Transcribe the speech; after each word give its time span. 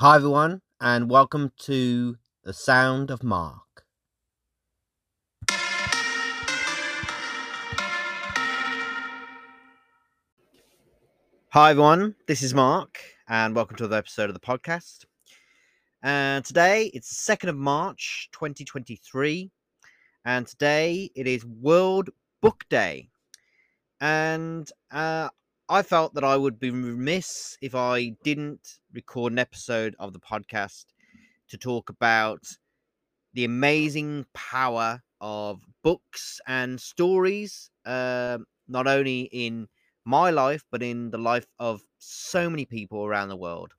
Hi, 0.00 0.16
everyone, 0.16 0.62
and 0.80 1.10
welcome 1.10 1.52
to 1.64 2.16
The 2.42 2.54
Sound 2.54 3.10
of 3.10 3.22
Mark. 3.22 3.84
Hi, 11.50 11.72
everyone, 11.72 12.14
this 12.26 12.42
is 12.42 12.54
Mark, 12.54 12.98
and 13.28 13.54
welcome 13.54 13.76
to 13.76 13.84
another 13.84 13.98
episode 13.98 14.30
of 14.30 14.34
the 14.34 14.40
podcast. 14.40 15.04
And 16.02 16.46
today 16.46 16.90
it's 16.94 17.26
the 17.26 17.36
2nd 17.36 17.50
of 17.50 17.56
March 17.56 18.30
2023, 18.32 19.50
and 20.24 20.46
today 20.46 21.10
it 21.14 21.26
is 21.26 21.44
World 21.44 22.08
Book 22.40 22.64
Day. 22.70 23.10
And 24.00 24.66
uh, 24.90 25.28
I 25.70 25.82
felt 25.82 26.14
that 26.14 26.24
I 26.24 26.36
would 26.36 26.58
be 26.58 26.70
remiss 26.70 27.56
if 27.62 27.76
I 27.76 28.16
didn't 28.24 28.80
record 28.92 29.32
an 29.32 29.38
episode 29.38 29.94
of 30.00 30.12
the 30.12 30.18
podcast 30.18 30.86
to 31.48 31.56
talk 31.56 31.90
about 31.90 32.42
the 33.34 33.44
amazing 33.44 34.26
power 34.34 35.00
of 35.20 35.64
books 35.84 36.40
and 36.48 36.80
stories, 36.80 37.70
uh, 37.86 38.38
not 38.66 38.88
only 38.88 39.28
in 39.30 39.68
my 40.04 40.30
life, 40.30 40.64
but 40.72 40.82
in 40.82 41.12
the 41.12 41.18
life 41.18 41.46
of 41.60 41.82
so 41.98 42.50
many 42.50 42.64
people 42.64 43.06
around 43.06 43.28
the 43.28 43.36
world. 43.36 43.72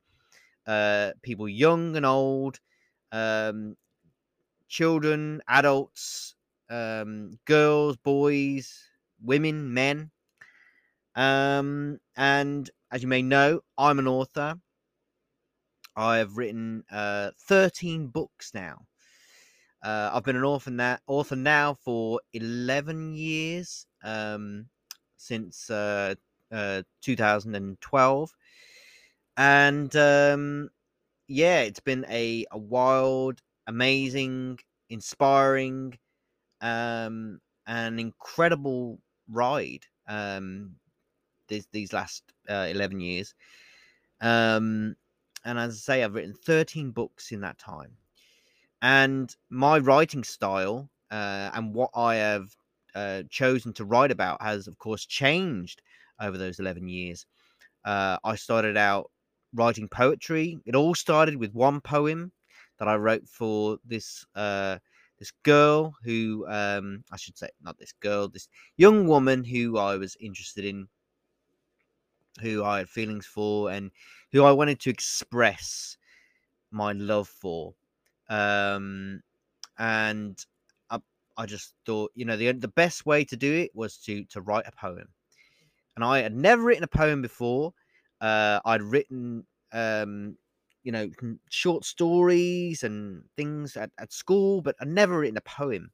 Uh, 0.66 1.12
people 1.24 1.50
young 1.50 1.98
and 1.98 2.06
old, 2.06 2.62
um, 3.12 3.76
children, 4.70 5.42
adults, 5.50 6.36
um, 6.70 7.38
girls, 7.44 7.98
boys, 7.98 8.82
women, 9.22 9.74
men. 9.74 10.10
Um, 11.16 12.00
and 12.16 12.70
as 12.92 13.02
you 13.02 13.08
may 13.08 13.22
know, 13.22 13.62
I'm 13.78 14.00
an 14.00 14.08
author. 14.08 14.56
I 15.96 16.18
have 16.18 16.38
written 16.38 16.84
uh, 16.92 17.32
13 17.48 18.08
books 18.08 18.52
now. 18.54 18.86
Uh, 19.84 20.12
I've 20.14 20.24
been 20.24 20.36
an 20.36 20.44
author 20.44 20.72
now, 20.72 21.00
author 21.08 21.36
now 21.36 21.74
for 21.74 22.22
11 22.34 23.14
years, 23.14 23.88
um, 24.04 24.68
since 25.18 25.70
uh, 25.70 26.16
uh, 26.52 26.84
2012. 27.02 28.32
And 29.38 29.96
um, 29.96 30.70
yeah, 31.28 31.62
it's 31.62 31.80
been 31.80 32.06
a, 32.10 32.46
a 32.52 32.58
wild, 32.58 33.42
amazing, 33.68 34.60
inspiring, 34.90 35.98
um, 36.62 37.40
an 37.66 38.00
incredible 38.00 39.00
ride. 39.30 39.86
Um, 40.08 40.76
these 41.52 41.68
these 41.72 41.94
last 41.94 42.24
uh, 42.50 42.68
11 42.70 43.00
years. 43.00 43.36
Um, 44.22 44.96
and 45.46 45.60
as 45.60 45.74
I 45.74 45.78
say, 45.78 46.04
I've 46.04 46.16
written 46.16 46.34
13 46.34 46.92
books 46.92 47.32
in 47.32 47.42
that 47.42 47.58
time. 47.60 47.92
And 48.82 49.36
my 49.50 49.78
writing 49.80 50.24
style 50.24 50.90
uh, 51.12 51.52
and 51.54 51.74
what 51.74 51.92
I 51.96 52.16
have 52.16 52.56
uh, 52.96 53.24
chosen 53.30 53.74
to 53.74 53.86
write 53.86 54.12
about 54.12 54.42
has, 54.42 54.68
of 54.68 54.78
course, 54.78 55.06
changed 55.06 55.82
over 56.20 56.38
those 56.38 56.60
11 56.60 56.88
years. 56.88 57.26
Uh, 57.86 58.18
I 58.24 58.36
started 58.36 58.78
out 58.78 59.12
writing 59.54 59.88
poetry. 59.88 60.60
It 60.66 60.76
all 60.76 60.96
started 60.96 61.36
with 61.36 61.54
one 61.54 61.82
poem 61.82 62.32
that 62.80 62.88
I 62.88 62.96
wrote 62.96 63.28
for 63.28 63.78
this 63.86 64.26
uh, 64.36 64.78
this 65.20 65.32
girl 65.44 65.94
who 66.04 66.46
um, 66.48 67.04
I 67.12 67.18
should 67.18 67.38
say 67.38 67.50
not 67.62 67.78
this 67.78 67.94
girl, 68.00 68.28
this 68.28 68.48
young 68.78 69.08
woman 69.08 69.44
who 69.44 69.78
I 69.78 69.98
was 69.98 70.18
interested 70.20 70.66
in 70.66 70.88
who 72.40 72.64
I 72.64 72.80
had 72.80 72.90
feelings 72.90 73.26
for 73.26 73.72
and 73.72 73.92
who 74.32 74.44
I 74.44 74.52
wanted 74.52 74.80
to 74.82 74.90
express 74.90 75.98
my 76.72 76.94
love 76.94 77.28
for. 77.28 77.74
Um, 78.30 79.22
and 79.78 80.44
I, 80.90 81.00
I 81.38 81.46
just 81.46 81.74
thought, 81.86 82.12
you 82.16 82.26
know, 82.26 82.38
the 82.38 82.52
the 82.54 82.68
best 82.68 83.06
way 83.06 83.26
to 83.26 83.36
do 83.36 83.54
it 83.54 83.72
was 83.74 83.98
to 84.06 84.24
to 84.26 84.42
write 84.42 84.68
a 84.68 84.72
poem. 84.72 85.10
And 85.96 86.06
I 86.06 86.20
had 86.20 86.36
never 86.36 86.64
written 86.64 86.84
a 86.84 86.88
poem 86.88 87.22
before. 87.22 87.74
Uh, 88.22 88.60
I'd 88.64 88.82
written, 88.82 89.46
um, 89.74 90.38
you 90.84 90.92
know, 90.92 91.10
short 91.50 91.84
stories 91.84 92.84
and 92.84 93.24
things 93.36 93.76
at, 93.76 93.92
at 93.98 94.14
school, 94.14 94.62
but 94.62 94.76
I'd 94.80 94.88
never 94.88 95.20
written 95.20 95.38
a 95.38 95.42
poem. 95.42 95.92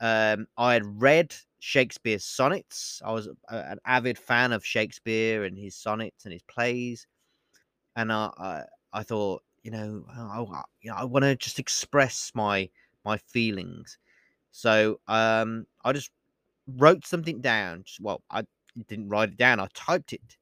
Um, 0.00 0.46
I 0.56 0.72
had 0.72 1.02
read 1.02 1.34
Shakespeare's 1.60 2.24
sonnets. 2.24 3.02
I 3.04 3.12
was 3.12 3.28
a, 3.28 3.56
an 3.56 3.78
avid 3.86 4.18
fan 4.18 4.52
of 4.52 4.64
Shakespeare 4.66 5.44
and 5.44 5.58
his 5.58 5.76
sonnets 5.76 6.24
and 6.24 6.32
his 6.32 6.42
plays, 6.44 7.06
and 7.96 8.12
I 8.12 8.30
I, 8.38 8.62
I 8.92 9.02
thought, 9.04 9.42
you 9.62 9.70
know, 9.70 10.04
I, 10.10 10.40
you 10.82 10.90
know, 10.90 10.96
I 10.96 11.04
want 11.04 11.24
to 11.24 11.36
just 11.36 11.58
express 11.58 12.32
my 12.34 12.68
my 13.04 13.18
feelings. 13.18 13.98
So 14.52 15.00
um, 15.08 15.66
I 15.84 15.92
just 15.92 16.10
wrote 16.66 17.06
something 17.06 17.40
down. 17.40 17.84
Well, 18.00 18.22
I 18.30 18.44
didn't 18.88 19.08
write 19.08 19.30
it 19.30 19.38
down. 19.38 19.60
I 19.60 19.68
typed 19.74 20.12
it, 20.12 20.36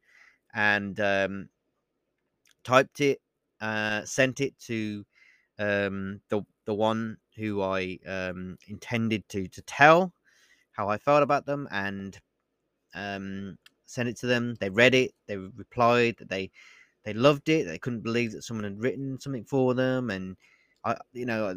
and 0.55 0.99
um, 1.01 1.49
typed 2.65 3.01
it, 3.01 3.21
uh, 3.61 4.05
sent 4.05 4.41
it 4.41 4.59
to 4.61 5.05
um, 5.59 6.21
the 6.29 6.43
the 6.67 6.75
one 6.75 7.17
who 7.37 7.63
I 7.63 7.99
um, 8.07 8.59
intended 8.69 9.29
to 9.31 9.49
to 9.49 9.63
tell 9.63 10.13
how 10.79 10.89
I 10.89 10.97
felt 10.97 11.25
about 11.25 11.45
them, 11.45 11.69
and 11.73 12.17
um, 12.95 13.59
sent 13.87 14.09
it 14.09 14.17
to 14.19 14.27
them. 14.27 14.55
They 14.61 14.71
read 14.71 14.95
it. 14.95 15.13
They 15.27 15.37
replied 15.37 16.17
that 16.19 16.31
they 16.31 16.51
they 17.05 17.13
loved 17.13 17.49
it. 17.49 17.67
They 17.67 17.79
couldn't 17.79 18.03
believe 18.03 18.33
that 18.33 18.45
someone 18.45 18.65
had 18.65 18.81
written 18.81 19.21
something 19.21 19.45
for 19.45 19.75
them, 19.75 20.11
and 20.11 20.37
I, 20.85 20.97
you 21.13 21.27
know, 21.27 21.55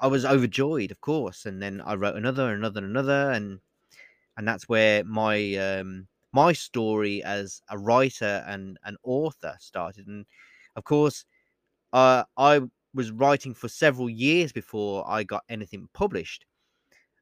I 0.00 0.06
was 0.06 0.24
overjoyed, 0.24 0.90
of 0.90 1.00
course. 1.00 1.46
And 1.46 1.62
then 1.62 1.80
I 1.80 1.94
wrote 1.94 2.16
another, 2.16 2.52
another, 2.52 2.80
and 2.80 2.90
another, 2.90 3.30
and 3.32 3.60
and 4.36 4.46
that's 4.46 4.68
where 4.68 5.02
my 5.04 5.54
um, 5.56 6.06
my 6.32 6.52
story 6.52 7.22
as 7.22 7.62
a 7.70 7.78
writer 7.78 8.44
and 8.46 8.78
an 8.84 8.96
author 9.02 9.56
started. 9.60 10.06
And 10.06 10.26
of 10.76 10.84
course, 10.84 11.24
uh, 11.92 12.24
I 12.36 12.60
was 12.94 13.10
writing 13.10 13.54
for 13.54 13.68
several 13.68 14.10
years 14.10 14.52
before 14.52 15.08
I 15.08 15.24
got 15.24 15.44
anything 15.48 15.88
published. 15.94 16.44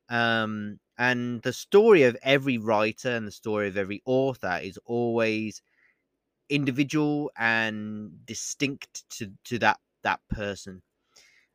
Um, 0.08 0.78
and 0.98 1.40
the 1.42 1.52
story 1.52 2.02
of 2.02 2.16
every 2.22 2.58
writer 2.58 3.10
and 3.10 3.26
the 3.26 3.32
story 3.32 3.68
of 3.68 3.76
every 3.76 4.02
author 4.04 4.58
is 4.62 4.78
always 4.84 5.62
individual 6.50 7.30
and 7.38 8.10
distinct 8.26 9.08
to, 9.10 9.30
to 9.44 9.58
that 9.60 9.78
that 10.02 10.20
person. 10.28 10.82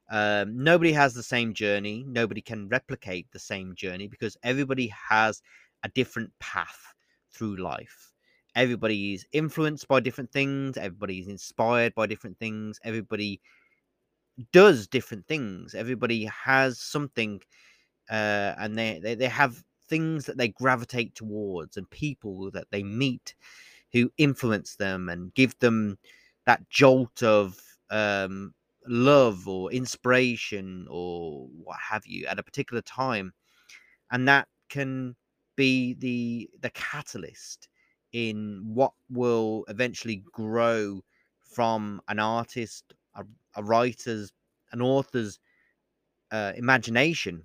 Um, 0.10 0.64
nobody 0.64 0.92
has 0.94 1.14
the 1.14 1.24
same 1.24 1.54
journey. 1.54 2.06
Nobody 2.08 2.42
can 2.42 2.68
replicate 2.68 3.28
the 3.32 3.40
same 3.40 3.74
journey 3.76 4.08
because 4.08 4.38
everybody 4.44 4.94
has 5.10 5.42
a 5.84 5.90
different 5.90 6.32
path 6.40 6.94
through 7.32 7.58
life. 7.58 8.14
Everybody 8.56 9.14
is 9.16 9.26
influenced 9.32 9.88
by 9.88 10.00
different 10.00 10.32
things. 10.32 10.78
Everybody 10.78 11.20
is 11.20 11.28
inspired 11.28 11.96
by 11.96 12.06
different 12.06 12.38
things. 12.38 12.80
Everybody 12.84 13.42
does 14.52 14.88
different 14.88 15.28
things. 15.28 15.74
Everybody 15.74 16.26
has 16.26 16.80
something, 16.80 17.42
uh, 18.10 18.56
and 18.60 18.78
they, 18.78 19.00
they 19.02 19.16
they 19.16 19.28
have 19.28 19.64
things 19.88 20.26
that 20.26 20.38
they 20.38 20.50
gravitate 20.50 21.16
towards, 21.16 21.78
and 21.78 21.90
people 21.90 22.52
that 22.52 22.68
they 22.72 22.84
meet 22.84 23.36
who 23.92 24.12
influence 24.18 24.76
them 24.76 25.10
and 25.10 25.34
give 25.36 25.58
them 25.60 25.98
that 26.46 26.68
jolt 26.70 27.22
of 27.24 27.60
um, 27.92 28.54
love 28.88 29.48
or 29.48 29.72
inspiration 29.72 30.88
or 30.90 31.48
what 31.64 31.78
have 31.80 32.06
you 32.06 32.26
at 32.26 32.40
a 32.40 32.44
particular 32.44 32.82
time, 32.82 33.34
and 34.12 34.28
that 34.28 34.48
can 34.70 35.16
be 35.56 35.94
the 35.96 36.50
the 36.62 36.70
catalyst 36.72 37.70
in 38.14 38.62
what 38.66 38.94
will 39.10 39.66
eventually 39.68 40.24
grow 40.32 41.02
from 41.40 42.02
an 42.08 42.20
artist 42.20 42.94
a, 43.16 43.24
a 43.56 43.64
writer's, 43.64 44.32
an 44.72 44.82
author's 44.82 45.40
uh, 46.32 46.54
imagination 46.56 47.44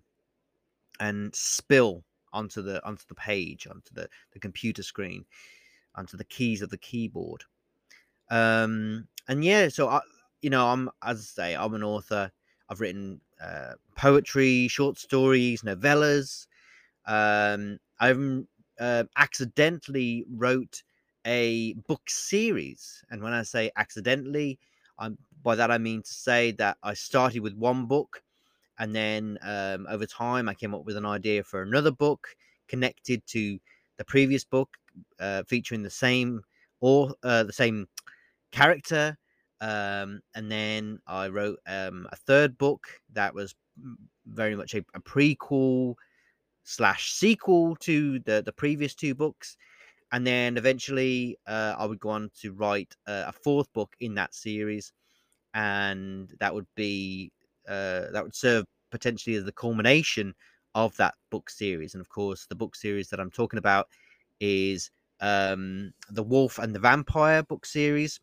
and 1.00 1.34
spill 1.34 2.04
onto 2.32 2.62
the 2.62 2.84
onto 2.86 3.04
the 3.08 3.14
page, 3.14 3.66
onto 3.66 3.94
the, 3.94 4.08
the 4.32 4.38
computer 4.38 4.82
screen, 4.82 5.24
onto 5.94 6.16
the 6.16 6.24
keys 6.24 6.62
of 6.62 6.70
the 6.70 6.78
keyboard. 6.78 7.44
Um, 8.30 9.08
and 9.28 9.44
yeah, 9.44 9.68
so 9.68 9.88
I, 9.88 10.00
you 10.42 10.50
know, 10.50 10.66
I'm 10.66 10.90
as 11.02 11.18
I 11.18 11.42
say, 11.42 11.56
I'm 11.56 11.74
an 11.74 11.82
author. 11.82 12.30
I've 12.68 12.80
written 12.80 13.20
uh, 13.42 13.74
poetry, 13.96 14.68
short 14.68 14.98
stories, 14.98 15.62
novellas. 15.62 16.46
Um, 17.06 17.78
I've 17.98 18.44
uh, 18.78 19.04
accidentally 19.16 20.24
wrote 20.30 20.82
a 21.26 21.72
book 21.86 22.08
series, 22.08 23.02
and 23.10 23.22
when 23.22 23.32
I 23.32 23.42
say 23.42 23.70
accidentally, 23.76 24.58
I'm 24.98 25.18
by 25.42 25.54
that 25.54 25.70
I 25.70 25.78
mean 25.78 26.02
to 26.02 26.12
say 26.12 26.52
that 26.52 26.76
I 26.82 26.94
started 26.94 27.40
with 27.40 27.54
one 27.54 27.86
book, 27.86 28.22
and 28.78 28.94
then 28.94 29.38
um, 29.42 29.86
over 29.88 30.06
time 30.06 30.48
I 30.48 30.54
came 30.54 30.74
up 30.74 30.84
with 30.84 30.96
an 30.96 31.06
idea 31.06 31.42
for 31.44 31.62
another 31.62 31.90
book 31.90 32.28
connected 32.68 33.26
to 33.28 33.58
the 33.98 34.04
previous 34.04 34.44
book, 34.44 34.70
uh, 35.20 35.42
featuring 35.48 35.82
the 35.82 35.90
same 35.90 36.42
or 36.80 37.14
uh, 37.22 37.44
the 37.44 37.52
same 37.52 37.86
character, 38.52 39.16
Um, 39.60 40.20
and 40.34 40.50
then 40.50 41.00
I 41.06 41.28
wrote 41.28 41.58
um, 41.66 42.06
a 42.12 42.16
third 42.16 42.56
book 42.58 42.86
that 43.14 43.34
was 43.34 43.54
very 44.26 44.54
much 44.56 44.74
a, 44.74 44.84
a 44.94 45.00
prequel 45.00 45.94
slash 46.64 47.12
sequel 47.12 47.76
to 47.76 48.18
the 48.20 48.42
the 48.44 48.52
previous 48.52 48.94
two 48.94 49.14
books 49.14 49.56
and 50.12 50.26
then 50.26 50.56
eventually 50.58 51.38
uh, 51.46 51.74
I 51.78 51.86
would 51.86 52.00
go 52.00 52.10
on 52.10 52.30
to 52.42 52.52
write 52.52 52.94
uh, 53.06 53.24
a 53.28 53.32
fourth 53.32 53.72
book 53.74 53.94
in 54.00 54.14
that 54.16 54.34
series, 54.34 54.92
and 55.54 56.32
that 56.40 56.54
would 56.54 56.66
be 56.76 57.32
uh, 57.68 58.10
that 58.12 58.22
would 58.22 58.34
serve 58.34 58.64
potentially 58.90 59.36
as 59.36 59.44
the 59.44 59.52
culmination 59.52 60.34
of 60.74 60.96
that 60.96 61.14
book 61.30 61.50
series. 61.50 61.94
And 61.94 62.00
of 62.00 62.08
course, 62.08 62.46
the 62.46 62.54
book 62.54 62.74
series 62.74 63.08
that 63.08 63.20
I'm 63.20 63.30
talking 63.30 63.58
about 63.58 63.88
is 64.40 64.90
um, 65.20 65.92
the 66.10 66.22
Wolf 66.22 66.58
and 66.58 66.74
the 66.74 66.78
Vampire 66.78 67.42
book 67.42 67.66
series, 67.66 68.20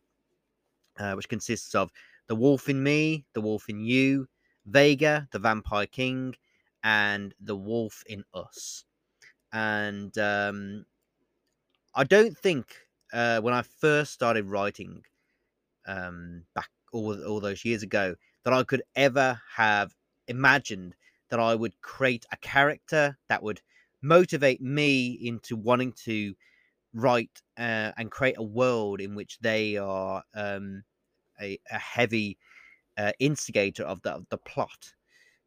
uh, 1.00 1.13
which 1.13 1.30
consists 1.30 1.75
of 1.75 1.92
the 2.27 2.36
Wolf 2.36 2.69
in 2.69 2.81
Me, 2.81 3.25
the 3.33 3.42
Wolf 3.42 3.69
in 3.69 3.80
You, 3.80 4.27
Vega, 4.65 5.27
the 5.31 5.39
Vampire 5.39 5.86
King, 5.86 6.33
and 6.83 7.33
the 7.39 7.56
Wolf 7.56 8.03
in 8.07 8.24
Us. 8.33 8.86
And 9.51 10.18
um, 10.18 10.86
I 11.94 12.03
don't 12.03 12.38
think 12.38 12.75
uh, 13.13 13.39
when 13.41 13.53
I 13.53 13.62
first 13.62 14.13
started 14.13 14.45
writing 14.45 15.03
um, 15.88 16.44
back 16.56 16.69
all, 16.91 17.21
all 17.25 17.39
those 17.39 17.63
years 17.63 17.83
ago 17.83 18.15
that 18.45 18.53
I 18.53 18.63
could 18.63 18.83
ever 18.95 19.42
have 19.56 19.94
imagined 20.27 20.95
that 21.30 21.39
I 21.39 21.56
would 21.56 21.81
create 21.81 22.25
a 22.31 22.38
character 22.38 23.18
that 23.27 23.44
would 23.44 23.62
motivate 24.01 24.62
me 24.62 25.18
into 25.21 25.56
wanting 25.56 25.92
to 26.06 26.36
write 26.94 27.42
uh, 27.57 27.92
and 27.97 28.09
create 28.12 28.38
a 28.38 28.44
world 28.44 29.01
in 29.01 29.15
which 29.15 29.39
they 29.42 29.75
are 29.77 30.24
um, 30.33 30.83
a, 31.42 31.59
a, 31.71 31.80
heavy 31.80 32.38
uh, 32.97 33.12
instigator 33.19 33.83
of 33.83 34.01
the, 34.03 34.12
of 34.12 34.25
the 34.30 34.38
plot. 34.38 34.94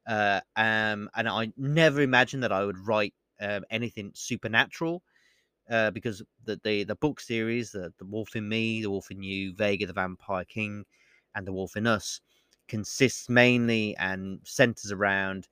Uh, 0.06 0.40
um, 0.56 1.08
and 1.14 1.28
I 1.28 1.52
never 1.56 2.00
imagined 2.02 2.42
that 2.42 2.52
I 2.52 2.64
would 2.64 2.78
write 2.86 3.14
um, 3.40 3.64
anything 3.70 4.10
supernatural 4.14 5.02
uh, 5.70 5.90
because 5.90 6.22
the, 6.44 6.60
the 6.64 6.84
the 6.84 6.96
book 6.96 7.20
series, 7.20 7.72
the, 7.72 7.92
the 7.98 8.06
Wolf 8.06 8.34
in 8.34 8.48
Me, 8.48 8.82
the 8.82 8.90
Wolf 8.90 9.10
in 9.10 9.22
You, 9.22 9.54
Vega 9.54 9.86
the 9.86 9.92
Vampire 9.92 10.44
King, 10.44 10.84
and 11.34 11.46
the 11.46 11.52
Wolf 11.52 11.76
in 11.76 11.86
Us, 11.86 12.20
consists 12.68 13.28
mainly 13.28 13.96
and 13.96 14.40
centers 14.44 14.92
around 14.92 15.48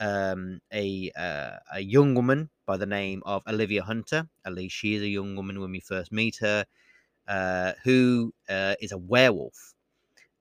um, 0.00 0.60
a 0.72 1.10
uh, 1.16 1.58
a 1.74 1.80
young 1.80 2.14
woman 2.14 2.50
by 2.66 2.76
the 2.76 2.86
name 2.86 3.22
of 3.26 3.42
Olivia 3.48 3.82
Hunter. 3.82 4.28
At 4.44 4.54
least 4.54 4.76
she 4.76 4.94
is 4.94 5.02
a 5.02 5.08
young 5.08 5.36
woman 5.36 5.60
when 5.60 5.70
we 5.72 5.80
first 5.80 6.12
meet 6.12 6.36
her, 6.38 6.66
uh, 7.28 7.72
who 7.84 8.34
uh, 8.48 8.74
is 8.80 8.92
a 8.92 8.98
werewolf, 8.98 9.74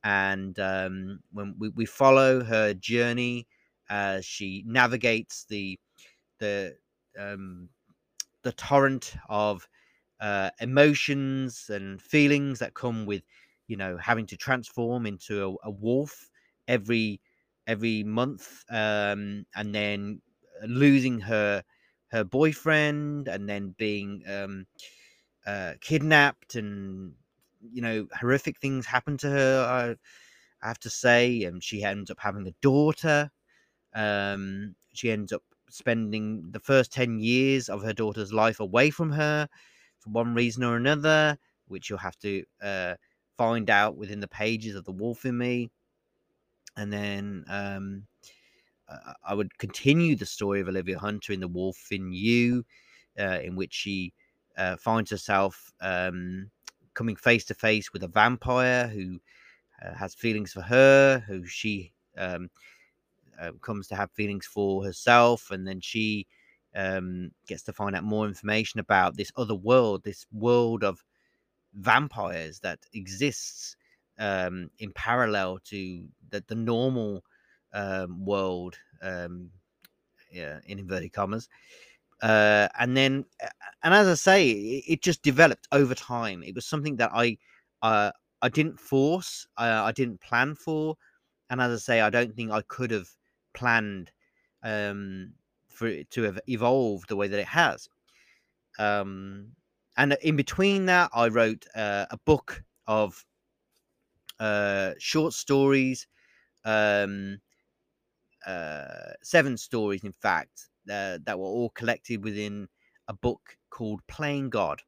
and 0.03 0.59
um, 0.59 1.19
when 1.31 1.55
we, 1.57 1.69
we 1.69 1.85
follow 1.85 2.43
her 2.43 2.73
journey 2.73 3.47
as 3.89 4.25
she 4.25 4.63
navigates 4.67 5.45
the 5.45 5.79
the 6.39 6.75
um, 7.19 7.69
the 8.43 8.51
torrent 8.53 9.15
of 9.29 9.67
uh, 10.19 10.49
emotions 10.59 11.69
and 11.69 12.01
feelings 12.01 12.59
that 12.59 12.73
come 12.73 13.05
with 13.05 13.23
you 13.67 13.77
know 13.77 13.97
having 13.97 14.25
to 14.27 14.37
transform 14.37 15.05
into 15.05 15.57
a, 15.63 15.67
a 15.67 15.71
wolf 15.71 16.29
every 16.67 17.21
every 17.67 18.03
month 18.03 18.63
um, 18.69 19.45
and 19.55 19.73
then 19.73 20.21
losing 20.67 21.19
her 21.19 21.63
her 22.11 22.23
boyfriend 22.23 23.27
and 23.27 23.49
then 23.49 23.75
being 23.77 24.21
um, 24.27 24.65
uh, 25.45 25.73
kidnapped 25.81 26.55
and 26.55 27.13
you 27.71 27.81
know 27.81 28.07
horrific 28.19 28.59
things 28.59 28.85
happen 28.85 29.17
to 29.17 29.29
her 29.29 29.65
I, 30.61 30.65
I 30.65 30.67
have 30.67 30.79
to 30.81 30.89
say 30.89 31.43
and 31.43 31.63
she 31.63 31.83
ends 31.83 32.09
up 32.11 32.19
having 32.19 32.47
a 32.47 32.53
daughter. 32.61 33.31
Um, 33.95 34.75
she 34.93 35.11
ends 35.11 35.33
up 35.33 35.43
spending 35.69 36.51
the 36.51 36.59
first 36.59 36.93
10 36.93 37.19
years 37.19 37.69
of 37.69 37.83
her 37.83 37.93
daughter's 37.93 38.33
life 38.33 38.59
away 38.59 38.89
from 38.91 39.11
her 39.13 39.47
for 39.99 40.11
one 40.11 40.33
reason 40.35 40.63
or 40.63 40.77
another, 40.77 41.37
which 41.67 41.89
you'll 41.89 41.99
have 41.99 42.17
to 42.19 42.43
uh, 42.61 42.95
find 43.37 43.69
out 43.69 43.97
within 43.97 44.19
the 44.19 44.27
pages 44.27 44.75
of 44.75 44.85
The 44.85 44.91
Wolf 44.91 45.25
in 45.25 45.37
Me. 45.37 45.69
And 46.77 46.91
then 46.91 47.45
um, 47.47 48.03
I 49.23 49.33
would 49.33 49.57
continue 49.57 50.15
the 50.15 50.25
story 50.25 50.61
of 50.61 50.67
Olivia 50.67 50.99
Hunter 50.99 51.33
in 51.33 51.39
The 51.39 51.47
Wolf 51.47 51.87
in 51.91 52.11
You, 52.11 52.65
uh, 53.19 53.39
in 53.43 53.55
which 53.55 53.73
she 53.73 54.13
uh, 54.57 54.75
finds 54.77 55.09
herself 55.11 55.71
um, 55.81 56.49
coming 56.93 57.15
face 57.15 57.45
to 57.45 57.53
face 57.53 57.93
with 57.93 58.03
a 58.03 58.07
vampire 58.07 58.87
who 58.87 59.19
uh, 59.85 59.93
has 59.93 60.15
feelings 60.15 60.53
for 60.53 60.61
her, 60.61 61.23
who 61.27 61.45
she 61.45 61.93
um, 62.17 62.49
uh, 63.39 63.51
comes 63.61 63.87
to 63.87 63.95
have 63.95 64.11
feelings 64.11 64.45
for 64.45 64.83
herself, 64.83 65.51
and 65.51 65.67
then 65.67 65.81
she 65.81 66.25
um, 66.75 67.31
gets 67.47 67.63
to 67.63 67.73
find 67.73 67.95
out 67.95 68.03
more 68.03 68.27
information 68.27 68.79
about 68.79 69.15
this 69.15 69.31
other 69.35 69.55
world, 69.55 70.03
this 70.03 70.25
world 70.31 70.83
of 70.83 71.03
vampires 71.75 72.59
that 72.59 72.79
exists 72.93 73.75
um, 74.19 74.69
in 74.79 74.91
parallel 74.93 75.59
to 75.65 76.07
the, 76.29 76.43
the 76.47 76.55
normal 76.55 77.23
um, 77.73 78.25
world, 78.25 78.77
um, 79.01 79.49
yeah, 80.31 80.59
in 80.65 80.79
inverted 80.79 81.13
commas. 81.13 81.49
Uh, 82.21 82.67
and 82.79 82.95
then, 82.95 83.25
and 83.83 83.93
as 83.93 84.07
I 84.07 84.13
say, 84.13 84.49
it, 84.49 84.83
it, 84.87 85.01
just 85.01 85.21
developed 85.21 85.67
over 85.71 85.93
time. 85.93 86.43
It 86.43 86.55
was 86.55 86.65
something 86.65 86.95
that 86.97 87.11
I, 87.13 87.37
uh, 87.81 88.11
I 88.41 88.49
didn't 88.49 88.79
force, 88.79 89.45
uh, 89.57 89.81
I 89.83 89.91
didn't 89.91 90.21
plan 90.21 90.55
for, 90.55 90.95
and 91.49 91.61
as 91.61 91.71
I 91.71 91.77
say, 91.77 92.01
I 92.01 92.09
don't 92.09 92.33
think 92.33 92.51
I 92.51 92.61
could 92.61 92.91
have 92.91 93.09
planned 93.53 94.11
um, 94.63 95.33
for 95.67 95.87
it 95.87 96.09
to 96.11 96.23
have 96.23 96.39
evolved 96.47 97.09
the 97.09 97.15
way 97.15 97.27
that 97.27 97.39
it 97.39 97.47
has. 97.47 97.89
Um, 98.79 99.49
and 99.97 100.17
in 100.21 100.35
between 100.35 100.85
that, 100.87 101.09
I 101.13 101.27
wrote 101.27 101.65
uh, 101.75 102.05
a 102.11 102.17
book 102.25 102.63
of 102.87 103.25
uh, 104.39 104.91
short 104.99 105.33
stories, 105.33 106.07
um, 106.65 107.39
uh, 108.45 109.13
seven 109.23 109.57
stories, 109.57 110.03
in 110.03 110.11
fact, 110.11 110.69
uh, 110.91 111.19
that 111.25 111.39
were 111.39 111.45
all 111.45 111.69
collected 111.71 112.23
within 112.23 112.67
a 113.07 113.13
book 113.13 113.57
called 113.69 114.01
Playing 114.07 114.49
God, 114.49 114.81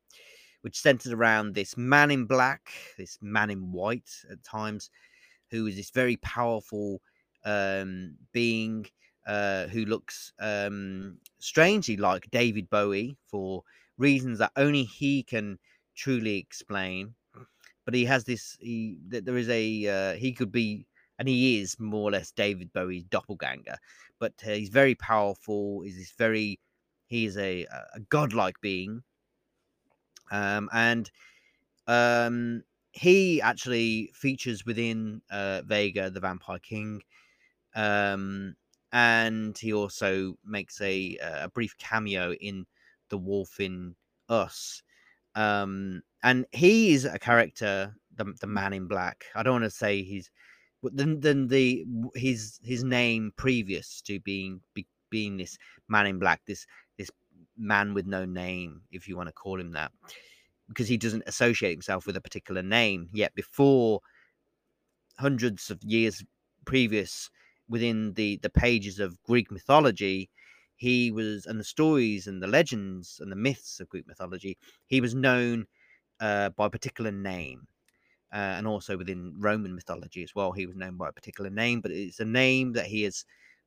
which 0.62 0.80
centered 0.80 1.14
around 1.14 1.56
this 1.56 1.78
man 1.78 2.12
in 2.12 2.26
black, 2.26 2.72
this 2.98 3.18
man 3.22 3.50
in 3.50 3.72
white 3.72 4.10
at 4.32 4.44
times, 4.44 4.90
who 5.50 5.68
is 5.68 5.76
this 5.76 5.92
very 5.92 6.18
powerful 6.18 7.02
um, 7.46 8.16
being 8.34 8.86
uh, 9.26 9.68
who 9.68 9.86
looks 9.86 10.34
um, 10.40 11.18
strangely 11.40 11.98
like 11.98 12.30
David 12.32 12.70
Bowie 12.70 13.18
for 13.26 13.64
reasons 13.98 14.40
that 14.40 14.52
only 14.56 14.84
he 14.84 15.24
can 15.24 15.60
truly 15.96 16.38
explain. 16.38 17.16
But 17.86 17.94
he 17.94 18.06
has 18.06 18.26
this. 18.26 18.58
He 18.60 18.98
that 19.10 19.26
there 19.26 19.38
is 19.38 19.50
a 19.50 19.88
uh, 19.88 20.14
he 20.18 20.34
could 20.34 20.52
be, 20.52 20.86
and 21.20 21.28
he 21.28 21.60
is 21.62 21.80
more 21.80 22.10
or 22.10 22.12
less 22.12 22.32
David 22.32 22.72
Bowie's 22.74 23.06
doppelganger. 23.06 23.78
But 24.20 24.34
uh, 24.46 24.52
he's 24.52 24.70
very 24.70 24.96
powerful. 24.96 25.82
He's 25.82 25.98
this 25.98 26.14
very 26.18 26.60
he 27.08 27.26
is 27.26 27.38
a, 27.38 27.66
a 27.96 28.00
godlike 28.10 28.60
being, 28.62 29.04
um, 30.32 30.70
and 30.74 31.10
um, 31.88 32.64
he 32.92 33.42
actually 33.42 34.12
features 34.14 34.66
within 34.66 35.22
uh, 35.32 35.62
Vega, 35.66 36.10
the 36.10 36.20
Vampire 36.20 36.60
King, 36.60 37.02
um, 37.76 38.56
and 38.92 39.58
he 39.58 39.72
also 39.72 40.36
makes 40.46 40.82
a 40.82 41.18
a 41.22 41.50
brief 41.50 41.78
cameo 41.78 42.34
in 42.34 42.66
The 43.10 43.18
Wolf 43.18 43.60
in 43.60 43.96
Us. 44.30 44.82
Um, 45.36 46.02
and 46.24 46.46
he 46.52 46.94
is 46.94 47.06
a 47.06 47.20
character, 47.20 47.96
the 48.16 48.34
the 48.42 48.48
Man 48.48 48.74
in 48.74 48.88
Black. 48.88 49.26
I 49.36 49.44
don't 49.44 49.62
want 49.62 49.66
to 49.66 49.70
say 49.70 50.04
he's 50.04 50.32
than 50.84 51.20
than 51.20 51.48
the 51.48 51.86
his 52.16 52.60
his 52.64 52.84
name 52.84 53.32
previous 53.36 54.02
to 54.02 54.20
being 54.20 54.62
be, 54.74 54.88
being 55.10 55.38
this 55.38 55.58
Man 55.88 56.08
in 56.08 56.20
Black, 56.20 56.42
this 56.46 56.66
this 56.98 57.12
man 57.58 57.94
with 57.94 58.06
no 58.06 58.26
name, 58.26 58.82
if 58.92 59.08
you 59.08 59.16
want 59.16 59.30
to 59.30 59.34
call 59.34 59.60
him 59.60 59.72
that, 59.74 59.92
because 60.68 60.88
he 60.88 60.98
doesn't 60.98 61.24
associate 61.28 61.72
himself 61.72 62.06
with 62.06 62.18
a 62.18 62.22
particular 62.22 62.64
name. 62.64 63.10
Yet 63.14 63.34
before 63.36 64.02
hundreds 65.20 65.72
of 65.72 65.84
years 65.84 66.24
previous, 66.66 67.30
within 67.70 68.14
the 68.14 68.38
the 68.42 68.50
pages 68.50 69.00
of 69.00 69.22
Greek 69.24 69.52
mythology, 69.52 70.30
he 70.78 71.12
was 71.12 71.46
and 71.46 71.60
the 71.60 71.64
stories 71.64 72.28
and 72.28 72.42
the 72.42 72.48
legends 72.48 73.20
and 73.22 73.32
the 73.32 73.36
myths 73.36 73.80
of 73.80 73.90
Greek 73.90 74.08
mythology, 74.08 74.58
he 74.86 75.02
was 75.02 75.14
known 75.14 75.66
uh, 76.20 76.50
by 76.50 76.68
a 76.68 76.70
particular 76.70 77.12
name. 77.12 77.68
Uh, 78.34 78.56
and 78.58 78.68
also 78.68 78.98
within 78.98 79.34
Roman 79.40 79.74
mythology 79.74 80.22
as 80.22 80.36
well, 80.36 80.52
he 80.52 80.66
was 80.66 80.76
known 80.76 80.98
by 80.98 81.10
a 81.10 81.14
particular 81.14 81.50
name, 81.50 81.80
but 81.82 81.92
it's 81.92 82.20
a 82.20 82.26
name 82.26 82.74
that 82.74 82.86
he 82.86 83.04
has 83.04 83.26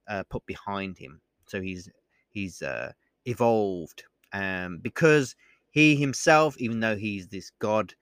uh, 0.09 0.23
put 0.29 0.45
behind 0.47 0.99
him. 0.99 1.21
So 1.47 1.61
he's 1.61 1.89
he's 2.29 2.61
uh, 2.63 2.93
evolved 3.25 4.05
um, 4.33 4.79
because 4.79 5.35
he 5.71 5.97
himself, 5.97 6.57
even 6.59 6.81
though 6.81 6.97
he's 6.97 7.29
this 7.29 7.51
god, 7.59 7.95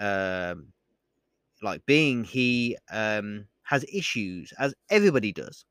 um, 0.00 0.72
like 1.62 1.84
being, 1.86 2.24
he 2.24 2.78
um, 2.90 3.46
has 3.64 3.84
issues, 3.92 4.52
as 4.58 4.74
everybody 4.90 5.32
does, 5.32 5.66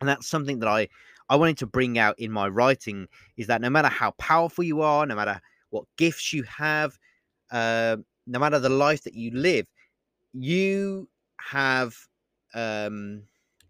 and 0.00 0.08
that's 0.08 0.28
something 0.28 0.58
that 0.58 0.68
I 0.68 0.88
I 1.28 1.36
wanted 1.36 1.58
to 1.58 1.66
bring 1.66 1.98
out 1.98 2.18
in 2.18 2.30
my 2.30 2.48
writing 2.48 3.08
is 3.36 3.46
that 3.46 3.60
no 3.60 3.70
matter 3.70 3.88
how 3.88 4.12
powerful 4.12 4.64
you 4.64 4.82
are, 4.82 5.06
no 5.06 5.14
matter 5.14 5.40
what 5.70 5.84
gifts 5.96 6.32
you 6.32 6.42
have, 6.44 6.98
uh, 7.50 7.96
no 8.26 8.38
matter 8.38 8.58
the 8.58 8.68
life 8.68 9.02
that 9.04 9.14
you 9.14 9.30
live, 9.32 9.66
you 10.32 11.08
have 11.40 11.96
um, 12.54 13.22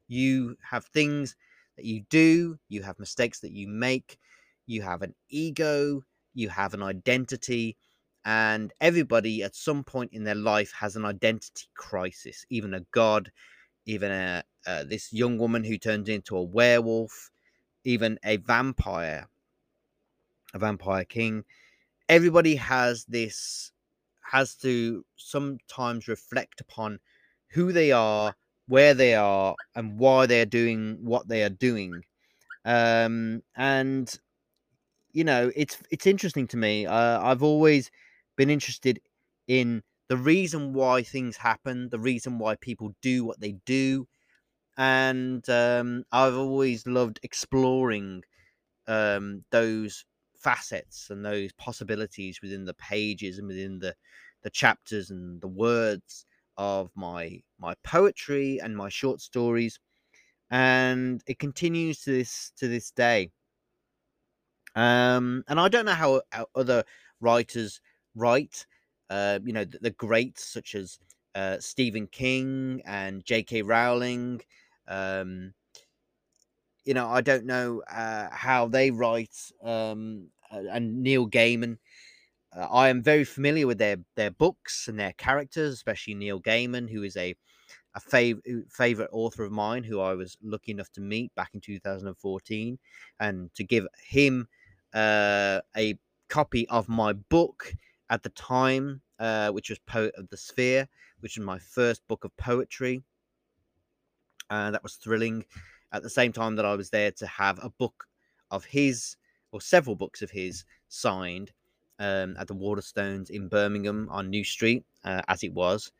you 0.08 0.56
have 0.68 0.84
things 0.86 1.36
that 1.76 1.84
you 1.84 2.04
do, 2.10 2.58
you 2.68 2.82
have 2.82 2.98
mistakes 2.98 3.40
that 3.40 3.52
you 3.52 3.68
make, 3.68 4.18
you 4.66 4.82
have 4.82 5.02
an 5.02 5.14
ego, 5.28 6.02
you 6.34 6.48
have 6.48 6.74
an 6.74 6.82
identity, 6.82 7.76
and 8.24 8.72
everybody 8.80 9.42
at 9.42 9.54
some 9.54 9.84
point 9.84 10.12
in 10.12 10.24
their 10.24 10.34
life 10.34 10.72
has 10.72 10.96
an 10.96 11.04
identity 11.04 11.68
crisis. 11.74 12.44
Even 12.50 12.74
a 12.74 12.80
god, 12.90 13.30
even 13.86 14.10
a 14.10 14.42
uh, 14.66 14.84
this 14.84 15.12
young 15.12 15.36
woman 15.38 15.62
who 15.62 15.76
turns 15.76 16.08
into 16.08 16.36
a 16.36 16.42
werewolf, 16.42 17.30
even 17.84 18.18
a 18.24 18.36
vampire, 18.38 19.28
a 20.54 20.58
vampire 20.58 21.04
king. 21.04 21.44
Everybody 22.08 22.56
has 22.56 23.04
this 23.06 23.72
has 24.32 24.54
to 24.56 25.04
sometimes 25.16 26.08
reflect 26.08 26.60
upon 26.60 26.98
who 27.50 27.72
they 27.72 27.92
are, 27.92 28.34
where 28.66 28.94
they 28.94 29.14
are, 29.14 29.54
and 29.74 29.98
why 29.98 30.26
they 30.26 30.40
are 30.40 30.46
doing 30.46 30.98
what 31.04 31.28
they 31.28 31.42
are 31.42 31.50
doing. 31.50 32.02
Um, 32.64 33.42
and 33.56 34.12
you 35.12 35.24
know, 35.24 35.50
it's 35.54 35.78
it's 35.90 36.06
interesting 36.06 36.46
to 36.48 36.56
me. 36.56 36.86
Uh, 36.86 37.20
I've 37.22 37.42
always 37.42 37.90
been 38.36 38.50
interested 38.50 39.00
in 39.46 39.82
the 40.08 40.16
reason 40.16 40.72
why 40.74 41.02
things 41.02 41.36
happen, 41.36 41.88
the 41.90 41.98
reason 41.98 42.38
why 42.38 42.56
people 42.56 42.94
do 43.00 43.24
what 43.24 43.40
they 43.40 43.52
do, 43.64 44.06
and 44.76 45.48
um, 45.48 46.04
I've 46.12 46.34
always 46.36 46.86
loved 46.86 47.20
exploring 47.22 48.24
um, 48.86 49.44
those 49.50 50.04
facets 50.36 51.10
and 51.10 51.24
those 51.24 51.52
possibilities 51.54 52.40
within 52.42 52.64
the 52.66 52.74
pages 52.74 53.38
and 53.38 53.48
within 53.48 53.78
the 53.80 53.96
the 54.42 54.50
chapters 54.50 55.10
and 55.10 55.40
the 55.40 55.48
words 55.48 56.26
of 56.58 56.90
my 56.96 57.42
my 57.58 57.74
poetry 57.84 58.60
and 58.62 58.76
my 58.76 58.88
short 58.90 59.20
stories 59.20 59.80
and 60.50 61.22
it 61.26 61.38
continues 61.38 62.02
to 62.02 62.12
this 62.12 62.52
to 62.56 62.68
this 62.68 62.90
day. 62.92 63.32
Um 64.74 65.44
and 65.46 65.60
i 65.60 65.68
don't 65.68 65.84
know 65.86 65.92
how, 65.94 66.22
how 66.32 66.46
other 66.54 66.84
writers 67.20 67.80
write 68.16 68.66
uh 69.08 69.38
you 69.44 69.52
know 69.52 69.64
the, 69.64 69.78
the 69.78 69.90
greats 69.90 70.44
such 70.44 70.74
as 70.74 70.98
uh 71.36 71.58
stephen 71.60 72.06
king 72.08 72.82
and 72.84 73.24
jk 73.24 73.62
rowling 73.64 74.40
um 74.88 75.54
you 76.84 76.94
know 76.94 77.08
i 77.08 77.20
don't 77.20 77.44
know 77.44 77.82
uh 77.90 78.28
how 78.30 78.66
they 78.68 78.90
write 78.90 79.50
um 79.62 80.30
and 80.50 81.02
neil 81.02 81.28
gaiman 81.28 81.78
uh, 82.56 82.68
I 82.70 82.88
am 82.88 83.02
very 83.02 83.24
familiar 83.24 83.66
with 83.66 83.78
their 83.78 83.98
their 84.16 84.30
books 84.30 84.88
and 84.88 84.98
their 84.98 85.12
characters, 85.14 85.74
especially 85.74 86.14
Neil 86.14 86.40
Gaiman, 86.40 86.90
who 86.90 87.02
is 87.02 87.16
a 87.16 87.34
a 87.94 88.00
fav- 88.00 88.42
favorite 88.72 89.10
author 89.12 89.44
of 89.44 89.52
mine, 89.52 89.84
who 89.84 90.00
I 90.00 90.14
was 90.14 90.38
lucky 90.42 90.72
enough 90.72 90.92
to 90.92 91.00
meet 91.02 91.34
back 91.34 91.54
in 91.54 91.60
2014, 91.60 92.78
and 93.20 93.54
to 93.54 93.64
give 93.64 93.86
him 94.04 94.48
uh, 94.94 95.60
a 95.76 95.98
copy 96.28 96.68
of 96.68 96.88
my 96.88 97.12
book 97.14 97.74
at 98.10 98.22
the 98.22 98.30
time, 98.30 99.02
uh, 99.18 99.50
which 99.52 99.70
was 99.70 99.78
Poet 99.80 100.14
of 100.16 100.28
the 100.30 100.36
Sphere, 100.38 100.88
which 101.20 101.38
was 101.38 101.44
my 101.46 101.58
first 101.58 102.06
book 102.08 102.24
of 102.24 102.36
poetry. 102.36 103.04
Uh, 104.50 104.70
that 104.70 104.82
was 104.82 104.94
thrilling. 104.94 105.44
At 105.92 106.02
the 106.02 106.10
same 106.10 106.32
time 106.32 106.56
that 106.56 106.64
I 106.64 106.74
was 106.74 106.90
there 106.90 107.12
to 107.12 107.26
have 107.26 107.58
a 107.62 107.70
book 107.70 108.06
of 108.50 108.64
his, 108.64 109.16
or 109.52 109.60
several 109.60 109.96
books 109.96 110.22
of 110.22 110.30
his, 110.30 110.64
signed 110.88 111.52
um, 111.98 112.36
at 112.38 112.48
the 112.48 112.54
Waterstones 112.54 113.30
in 113.30 113.48
Birmingham 113.48 114.08
on 114.10 114.30
New 114.30 114.44
Street, 114.44 114.84
uh, 115.04 115.22
as 115.28 115.42
it 115.42 115.52
was. 115.52 115.92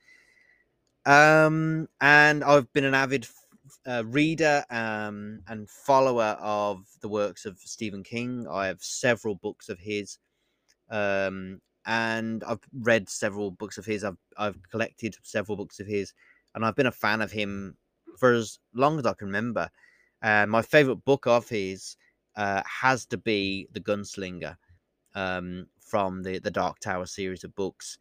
Um, 1.06 1.88
and 2.00 2.42
I've 2.42 2.72
been 2.72 2.84
an 2.84 2.94
avid 2.94 3.26
uh, 3.86 4.04
reader 4.06 4.64
um, 4.70 5.40
and 5.48 5.68
follower 5.68 6.36
of 6.40 6.86
the 7.00 7.08
works 7.08 7.44
of 7.44 7.58
Stephen 7.58 8.02
King. 8.02 8.46
I 8.50 8.66
have 8.66 8.82
several 8.82 9.34
books 9.34 9.68
of 9.68 9.78
his, 9.78 10.18
um, 10.90 11.60
and 11.86 12.42
I've 12.44 12.60
read 12.80 13.08
several 13.08 13.50
books 13.50 13.78
of 13.78 13.84
his. 13.84 14.04
I've 14.04 14.16
I've 14.38 14.58
collected 14.70 15.16
several 15.22 15.56
books 15.56 15.80
of 15.80 15.86
his, 15.86 16.14
and 16.54 16.64
I've 16.64 16.76
been 16.76 16.86
a 16.86 16.92
fan 16.92 17.20
of 17.20 17.30
him 17.30 17.76
for 18.18 18.32
as 18.32 18.58
long 18.74 18.98
as 18.98 19.06
I 19.06 19.14
can 19.14 19.28
remember. 19.28 19.70
And 20.22 20.50
my 20.50 20.62
favorite 20.62 21.04
book 21.04 21.26
of 21.26 21.48
his 21.48 21.96
uh, 22.36 22.62
has 22.66 23.06
to 23.06 23.16
be 23.18 23.68
The 23.72 23.80
Gunslinger. 23.80 24.56
Um, 25.14 25.68
from 25.80 26.22
the 26.22 26.38
the 26.40 26.50
Dark 26.50 26.80
Tower 26.80 27.06
series 27.06 27.44
of 27.44 27.54
books. 27.54 27.98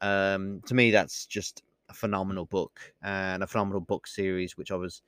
Um, 0.00 0.62
to 0.66 0.74
me, 0.74 0.90
that's 0.90 1.26
just 1.26 1.62
a 1.88 1.94
phenomenal 1.94 2.46
book 2.46 2.94
and 3.02 3.42
a 3.42 3.46
phenomenal 3.46 3.80
book 3.80 4.06
series, 4.06 4.56
which 4.56 4.70
I 4.70 4.76
was 4.76 5.02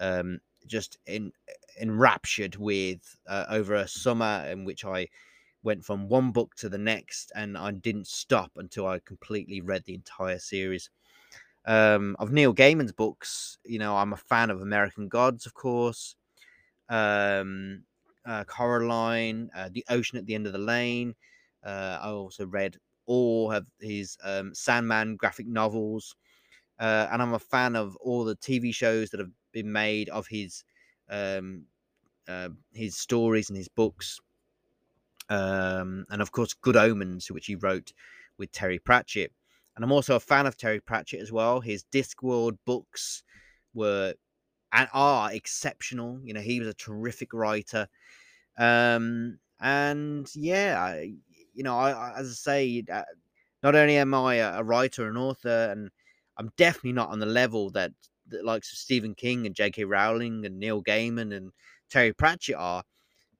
um, 0.00 0.40
just 0.66 0.98
in 1.06 1.32
enraptured 1.80 2.56
with 2.56 3.16
uh, 3.26 3.46
over 3.48 3.74
a 3.74 3.88
summer 3.88 4.46
in 4.50 4.64
which 4.64 4.84
I 4.84 5.08
went 5.62 5.84
from 5.84 6.08
one 6.08 6.32
book 6.32 6.54
to 6.56 6.68
the 6.68 6.78
next, 6.78 7.32
and 7.34 7.56
I 7.58 7.72
didn't 7.72 8.06
stop 8.08 8.52
until 8.56 8.86
I 8.86 8.98
completely 9.00 9.60
read 9.60 9.84
the 9.84 9.94
entire 9.94 10.38
series. 10.38 10.90
Um, 11.66 12.16
of 12.18 12.32
Neil 12.32 12.54
Gaiman's 12.54 12.92
books, 12.92 13.58
you 13.64 13.78
know, 13.78 13.96
I'm 13.96 14.12
a 14.12 14.16
fan 14.16 14.50
of 14.50 14.62
American 14.62 15.08
Gods, 15.08 15.46
of 15.46 15.54
course. 15.54 16.16
Um, 16.88 17.84
uh, 18.26 18.44
Coraline, 18.44 19.50
uh, 19.54 19.68
The 19.72 19.84
Ocean 19.88 20.18
at 20.18 20.26
the 20.26 20.34
End 20.34 20.46
of 20.46 20.52
the 20.52 20.58
Lane, 20.58 21.14
uh, 21.64 21.98
I 22.00 22.08
also 22.08 22.46
read 22.46 22.76
all 23.06 23.52
of 23.52 23.66
his 23.80 24.16
um, 24.22 24.54
Sandman 24.54 25.16
graphic 25.16 25.46
novels, 25.46 26.16
uh, 26.78 27.08
and 27.10 27.20
I'm 27.22 27.34
a 27.34 27.38
fan 27.38 27.76
of 27.76 27.96
all 27.96 28.24
the 28.24 28.36
TV 28.36 28.74
shows 28.74 29.10
that 29.10 29.20
have 29.20 29.30
been 29.52 29.70
made 29.70 30.08
of 30.10 30.26
his 30.26 30.64
um, 31.08 31.64
uh, 32.28 32.50
his 32.72 32.96
stories 32.96 33.50
and 33.50 33.56
his 33.56 33.68
books, 33.68 34.20
um, 35.28 36.06
and 36.10 36.22
of 36.22 36.32
course, 36.32 36.54
Good 36.54 36.76
Omens, 36.76 37.30
which 37.30 37.46
he 37.46 37.54
wrote 37.56 37.92
with 38.38 38.52
Terry 38.52 38.78
Pratchett. 38.78 39.32
And 39.80 39.84
I'm 39.86 39.92
also 39.92 40.14
a 40.14 40.20
fan 40.20 40.46
of 40.46 40.58
Terry 40.58 40.78
Pratchett 40.78 41.22
as 41.22 41.32
well. 41.32 41.60
His 41.60 41.84
Discworld 41.90 42.58
books 42.66 43.22
were 43.72 44.12
and 44.74 44.90
are 44.92 45.32
exceptional. 45.32 46.20
You 46.22 46.34
know, 46.34 46.42
he 46.42 46.60
was 46.60 46.68
a 46.68 46.74
terrific 46.74 47.32
writer. 47.32 47.88
Um, 48.58 49.38
and 49.58 50.28
yeah, 50.34 50.78
I, 50.78 51.14
you 51.54 51.62
know, 51.62 51.78
I, 51.78 51.92
I, 51.92 52.12
as 52.18 52.28
I 52.28 52.32
say, 52.34 52.84
uh, 52.92 53.04
not 53.62 53.74
only 53.74 53.96
am 53.96 54.12
I 54.12 54.34
a, 54.34 54.58
a 54.60 54.62
writer 54.62 55.08
and 55.08 55.16
author, 55.16 55.70
and 55.72 55.90
I'm 56.36 56.52
definitely 56.58 56.92
not 56.92 57.08
on 57.08 57.18
the 57.18 57.24
level 57.24 57.70
that 57.70 57.92
the 58.28 58.42
likes 58.42 58.70
of 58.74 58.76
Stephen 58.76 59.14
King 59.14 59.46
and 59.46 59.54
J.K. 59.54 59.84
Rowling 59.84 60.44
and 60.44 60.58
Neil 60.58 60.82
Gaiman 60.82 61.34
and 61.34 61.52
Terry 61.88 62.12
Pratchett 62.12 62.56
are, 62.56 62.84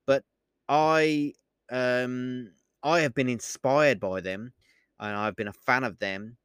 but 0.07 0.23
I 0.67 1.33
um 1.71 2.53
I 2.81 3.01
have 3.01 3.13
been 3.13 3.29
inspired 3.29 3.99
by 3.99 4.21
them, 4.21 4.53
and 5.01 5.15
I've 5.17 5.35
been 5.35 5.49
a 5.49 5.53
fan 5.53 5.83
of 5.83 5.99
them 5.99 6.37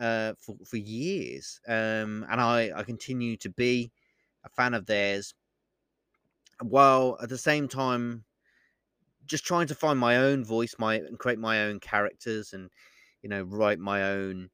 uh, 0.00 0.34
for 0.38 0.56
for 0.66 0.78
years, 0.78 1.60
um, 1.68 2.26
and 2.30 2.40
I 2.40 2.72
I 2.74 2.84
continue 2.84 3.36
to 3.38 3.50
be 3.50 3.92
a 4.44 4.50
fan 4.50 4.74
of 4.74 4.86
theirs, 4.86 5.34
while 6.62 7.18
at 7.22 7.28
the 7.28 7.38
same 7.38 7.68
time 7.68 8.24
just 9.26 9.44
trying 9.44 9.66
to 9.68 9.74
find 9.74 9.98
my 9.98 10.16
own 10.16 10.44
voice, 10.44 10.74
my 10.78 10.94
and 10.96 11.18
create 11.18 11.38
my 11.38 11.62
own 11.64 11.80
characters, 11.80 12.52
and 12.52 12.70
you 13.22 13.28
know, 13.28 13.42
write 13.42 13.78
my 13.78 14.02
own 14.04 14.50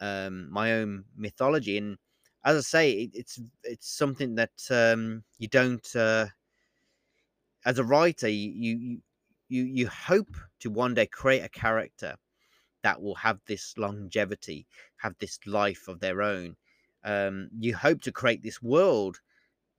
um, 0.00 0.50
my 0.52 0.74
own 0.74 1.04
mythology. 1.16 1.78
And 1.78 1.98
as 2.44 2.56
I 2.58 2.60
say, 2.60 2.92
it, 2.92 3.10
it's 3.14 3.40
it's 3.64 3.90
something 3.90 4.36
that 4.36 4.52
um, 4.70 5.24
you 5.38 5.48
don't. 5.48 5.86
Uh, 5.96 6.28
as 7.64 7.78
a 7.78 7.84
writer, 7.84 8.28
you, 8.28 8.50
you 8.50 9.02
you 9.48 9.64
you 9.64 9.88
hope 9.88 10.36
to 10.60 10.70
one 10.70 10.94
day 10.94 11.06
create 11.06 11.42
a 11.42 11.48
character 11.48 12.16
that 12.82 13.00
will 13.02 13.16
have 13.16 13.40
this 13.46 13.74
longevity, 13.76 14.66
have 14.98 15.14
this 15.18 15.38
life 15.46 15.88
of 15.88 16.00
their 16.00 16.22
own. 16.22 16.56
Um, 17.04 17.48
you 17.58 17.76
hope 17.76 18.02
to 18.02 18.12
create 18.12 18.42
this 18.42 18.62
world 18.62 19.20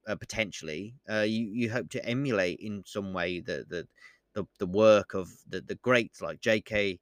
uh, 0.07 0.15
potentially. 0.15 0.95
Uh, 1.09 1.21
you 1.27 1.49
you 1.53 1.71
hope 1.71 1.89
to 1.89 2.05
emulate 2.05 2.59
in 2.59 2.83
some 2.85 3.13
way 3.13 3.39
the 3.39 3.65
the 3.69 3.87
the, 4.33 4.45
the 4.59 4.67
work 4.67 5.13
of 5.13 5.29
the, 5.47 5.61
the 5.61 5.75
greats 5.75 6.21
like 6.21 6.39
J.K. 6.39 6.99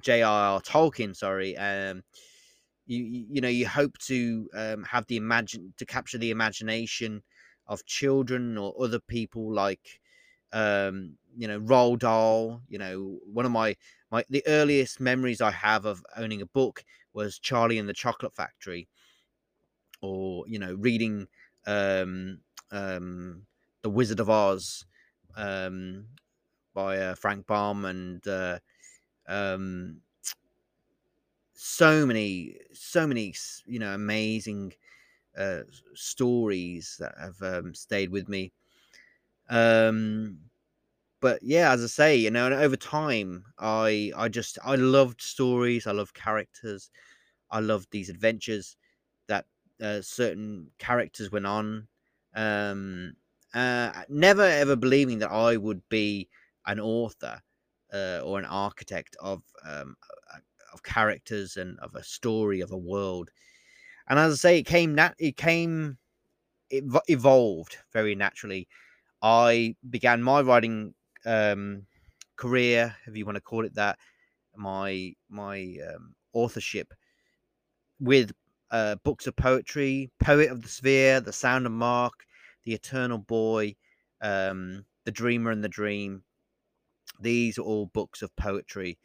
J.R.R. 0.00 0.60
Tolkien. 0.62 1.14
Sorry, 1.14 1.56
um, 1.56 2.02
you 2.86 3.26
you 3.30 3.40
know 3.40 3.48
you 3.48 3.66
hope 3.66 3.98
to 3.98 4.48
um, 4.54 4.84
have 4.84 5.06
the 5.06 5.16
imagine 5.16 5.74
to 5.78 5.86
capture 5.86 6.18
the 6.18 6.30
imagination 6.30 7.22
of 7.66 7.84
children 7.86 8.58
or 8.58 8.74
other 8.80 8.98
people 8.98 9.52
like 9.52 10.00
um, 10.52 11.16
you 11.36 11.48
know 11.48 11.60
Roald 11.60 12.00
Dahl. 12.00 12.62
You 12.68 12.78
know 12.78 13.18
one 13.26 13.46
of 13.46 13.52
my 13.52 13.76
my 14.12 14.24
the 14.30 14.44
earliest 14.46 15.00
memories 15.00 15.40
I 15.40 15.52
have 15.52 15.86
of 15.86 16.04
owning 16.16 16.42
a 16.42 16.46
book 16.46 16.84
was 17.14 17.38
Charlie 17.40 17.78
and 17.78 17.88
the 17.88 17.94
Chocolate 17.94 18.36
Factory, 18.36 18.88
or 20.00 20.44
you 20.48 20.58
know, 20.58 20.74
reading 20.74 21.28
um, 21.66 22.40
um, 22.70 23.46
The 23.82 23.90
Wizard 23.90 24.20
of 24.20 24.30
Oz 24.30 24.84
um, 25.36 26.06
by 26.74 26.98
uh, 26.98 27.14
Frank 27.14 27.46
Baum 27.46 27.84
and 27.84 28.26
uh, 28.26 28.58
um, 29.28 30.00
so 31.54 32.06
many, 32.06 32.56
so 32.72 33.06
many, 33.06 33.34
you 33.66 33.78
know, 33.78 33.94
amazing 33.94 34.72
uh, 35.36 35.62
stories 35.94 36.96
that 37.00 37.14
have 37.20 37.42
um, 37.42 37.74
stayed 37.74 38.10
with 38.10 38.28
me. 38.28 38.52
Um, 39.48 40.38
but 41.22 41.42
yeah, 41.42 41.72
as 41.72 41.84
I 41.84 41.88
say, 41.88 42.16
you 42.16 42.30
know, 42.32 42.46
and 42.46 42.56
over 42.56 42.76
time, 42.76 43.46
I 43.60 44.12
I 44.16 44.28
just 44.30 44.58
I 44.64 44.76
loved 44.76 45.22
stories. 45.22 45.86
I 45.88 45.92
love 45.92 46.14
characters. 46.14 46.90
I 47.50 47.60
loved 47.60 47.88
these 47.92 48.10
adventures 48.10 48.76
that 49.28 49.46
uh, 49.82 50.02
certain 50.02 50.70
characters 50.78 51.32
went 51.32 51.46
on. 51.46 51.88
Um, 52.34 53.14
uh, 53.54 53.92
never 54.08 54.42
ever 54.44 54.76
believing 54.76 55.20
that 55.20 55.32
I 55.32 55.56
would 55.58 55.82
be 55.90 56.28
an 56.66 56.80
author 56.80 57.40
uh, 57.94 58.20
or 58.24 58.38
an 58.40 58.46
architect 58.46 59.16
of 59.20 59.42
um, 59.66 59.96
of 60.72 60.82
characters 60.82 61.56
and 61.56 61.78
of 61.80 61.94
a 61.94 62.04
story 62.04 62.60
of 62.60 62.72
a 62.72 62.76
world. 62.78 63.30
And 64.08 64.18
as 64.18 64.34
I 64.34 64.36
say, 64.36 64.58
it 64.58 64.64
came 64.64 64.94
nat- 64.94 65.16
it 65.18 65.36
came 65.36 65.98
it 66.70 66.84
evolved 67.08 67.78
very 67.92 68.14
naturally. 68.14 68.68
I 69.22 69.76
began 69.90 70.22
my 70.22 70.42
writing 70.42 70.94
um, 71.26 71.86
career, 72.36 72.94
if 73.06 73.16
you 73.16 73.24
want 73.24 73.36
to 73.36 73.40
call 73.42 73.64
it 73.64 73.74
that, 73.74 73.98
my 74.56 75.14
my 75.28 75.76
um, 75.88 76.14
authorship 76.32 76.92
with 78.00 78.32
uh, 78.70 78.96
books 79.04 79.26
of 79.26 79.36
poetry, 79.36 80.10
Poet 80.18 80.50
of 80.50 80.62
the 80.62 80.68
Sphere, 80.68 81.20
The 81.20 81.32
Sound 81.32 81.66
of 81.66 81.72
Mark, 81.72 82.24
The 82.64 82.72
Eternal 82.74 83.18
Boy, 83.18 83.76
um, 84.20 84.84
The 85.04 85.12
Dreamer 85.12 85.50
and 85.50 85.62
the 85.62 85.68
Dream. 85.68 86.24
These 87.20 87.58
are 87.58 87.62
all 87.62 87.86
books 87.86 88.22
of 88.22 88.34
poetry 88.36 88.98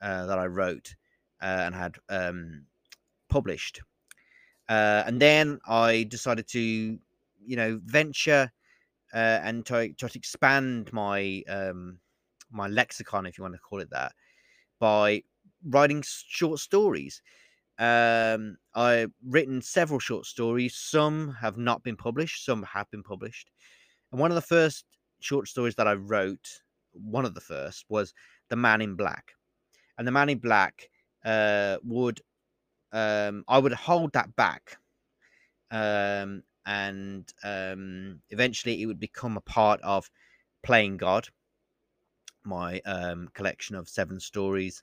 uh, 0.00 0.26
that 0.26 0.38
I 0.38 0.46
wrote 0.46 0.94
uh, 1.42 1.62
and 1.66 1.74
had 1.74 1.96
um, 2.08 2.66
published. 3.28 3.80
Uh, 4.68 5.02
and 5.06 5.20
then 5.20 5.58
I 5.66 6.04
decided 6.04 6.46
to, 6.48 6.60
you 6.60 7.56
know, 7.56 7.80
venture 7.84 8.52
uh, 9.14 9.40
and 9.42 9.64
try, 9.64 9.92
try 9.92 10.08
to 10.08 10.18
expand 10.18 10.92
my 10.92 11.42
um, 11.48 11.98
my 12.50 12.68
lexicon, 12.68 13.26
if 13.26 13.38
you 13.38 13.42
want 13.42 13.54
to 13.54 13.60
call 13.60 13.80
it 13.80 13.90
that, 13.90 14.12
by 14.80 15.22
writing 15.64 16.02
short 16.04 16.58
stories. 16.58 17.22
Um, 17.78 18.56
I've 18.74 19.12
written 19.26 19.60
several 19.60 19.98
short 19.98 20.26
stories. 20.26 20.76
Some 20.76 21.34
have 21.40 21.56
not 21.56 21.82
been 21.82 21.96
published. 21.96 22.44
Some 22.44 22.62
have 22.62 22.88
been 22.90 23.02
published. 23.02 23.50
And 24.12 24.20
one 24.20 24.30
of 24.30 24.36
the 24.36 24.40
first 24.42 24.84
short 25.20 25.48
stories 25.48 25.74
that 25.76 25.88
I 25.88 25.94
wrote, 25.94 26.48
one 26.92 27.24
of 27.24 27.34
the 27.34 27.40
first, 27.40 27.84
was 27.88 28.14
"The 28.50 28.56
Man 28.56 28.80
in 28.80 28.94
Black." 28.94 29.32
And 29.98 30.06
the 30.06 30.12
Man 30.12 30.28
in 30.28 30.38
Black 30.38 30.88
uh, 31.24 31.78
would 31.82 32.20
um, 32.92 33.44
I 33.48 33.58
would 33.58 33.72
hold 33.72 34.12
that 34.12 34.34
back, 34.36 34.78
um, 35.72 36.44
and 36.66 37.32
um, 37.42 38.20
eventually 38.30 38.82
it 38.82 38.86
would 38.86 39.00
become 39.00 39.36
a 39.36 39.42
part 39.42 39.80
of 39.82 40.10
playing 40.62 40.96
God, 40.96 41.28
my 42.44 42.80
um, 42.80 43.28
collection 43.34 43.76
of 43.76 43.88
seven 43.88 44.20
stories 44.20 44.82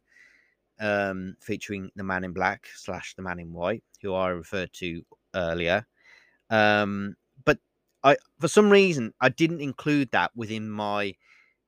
um, 0.80 1.36
featuring 1.40 1.92
the 1.96 2.04
Man 2.04 2.24
in 2.24 2.34
Black 2.34 2.68
slash 2.76 3.14
the 3.16 3.22
Man 3.22 3.40
in 3.40 3.54
White, 3.54 3.84
who 4.02 4.14
I 4.14 4.30
referred 4.30 4.74
to 4.74 5.04
earlier. 5.36 5.86
Um, 6.50 7.16
but 7.46 7.60
I, 8.04 8.18
for 8.40 8.48
some 8.48 8.70
reason, 8.70 9.14
I 9.22 9.30
didn't 9.30 9.62
include 9.62 10.12
that 10.12 10.32
within 10.36 10.70
my 10.70 11.14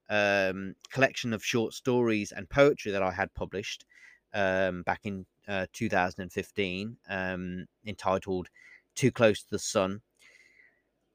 um, 0.09 0.75
collection 0.91 1.33
of 1.33 1.45
short 1.45 1.73
stories 1.73 2.31
and 2.31 2.49
poetry 2.49 2.91
that 2.91 3.03
I 3.03 3.11
had 3.11 3.33
published 3.33 3.85
um, 4.33 4.81
back 4.83 5.01
in 5.03 5.25
uh, 5.47 5.67
2015, 5.73 6.97
um, 7.09 7.65
entitled 7.85 8.47
"Too 8.95 9.11
Close 9.11 9.43
to 9.43 9.49
the 9.51 9.59
Sun," 9.59 10.01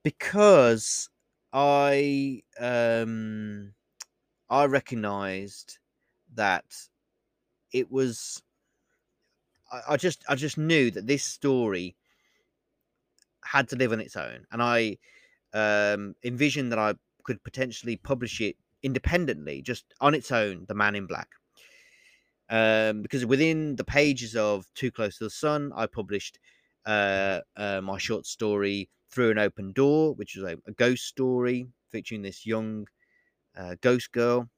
because 0.03 1.09
I 1.53 2.43
um, 2.59 3.75
I 4.51 4.65
recognised 4.65 5.79
that 6.35 6.65
it 7.73 7.91
was. 7.91 8.43
I, 9.73 9.95
I 9.95 9.97
just 9.97 10.25
I 10.29 10.35
just 10.35 10.59
knew 10.59 10.91
that 10.91 11.07
this 11.07 11.25
story 11.25 11.97
had 13.45 13.69
to 13.69 13.77
live 13.77 13.93
on 13.93 14.01
its 14.01 14.17
own, 14.17 14.47
and 14.53 14.63
I 14.63 14.99
um, 15.55 16.15
envisioned 16.25 16.73
that 16.73 16.79
I 16.79 16.95
could 17.25 17.43
potentially 17.45 17.97
publish 17.97 18.41
it 18.41 18.57
independently, 18.83 19.63
just 19.63 19.85
on 20.01 20.15
its 20.15 20.31
own, 20.33 20.65
The 20.69 20.75
Man 20.75 20.95
in 20.95 21.07
Black 21.07 21.29
um, 22.51 23.03
because 23.03 23.25
within 23.27 23.77
the 23.77 23.85
pages 23.85 24.35
of 24.37 24.67
Too 24.75 24.91
Close 24.91 25.19
to 25.19 25.25
the 25.25 25.31
Sun, 25.31 25.73
I 25.75 25.87
published 25.87 26.39
uh, 26.89 27.41
uh, 27.57 27.81
my 27.83 27.99
short 27.99 28.27
story 28.27 28.89
Through 29.11 29.33
an 29.33 29.39
Open 29.39 29.73
Door, 29.73 30.15
which 30.15 30.37
is 30.37 30.43
a, 30.43 30.57
a 30.67 30.73
ghost 30.73 31.05
story 31.05 31.69
featuring 31.91 32.23
this 32.23 32.47
young 32.47 32.87
uh, 33.57 33.77
ghost 33.83 34.11
girl. 34.13 34.49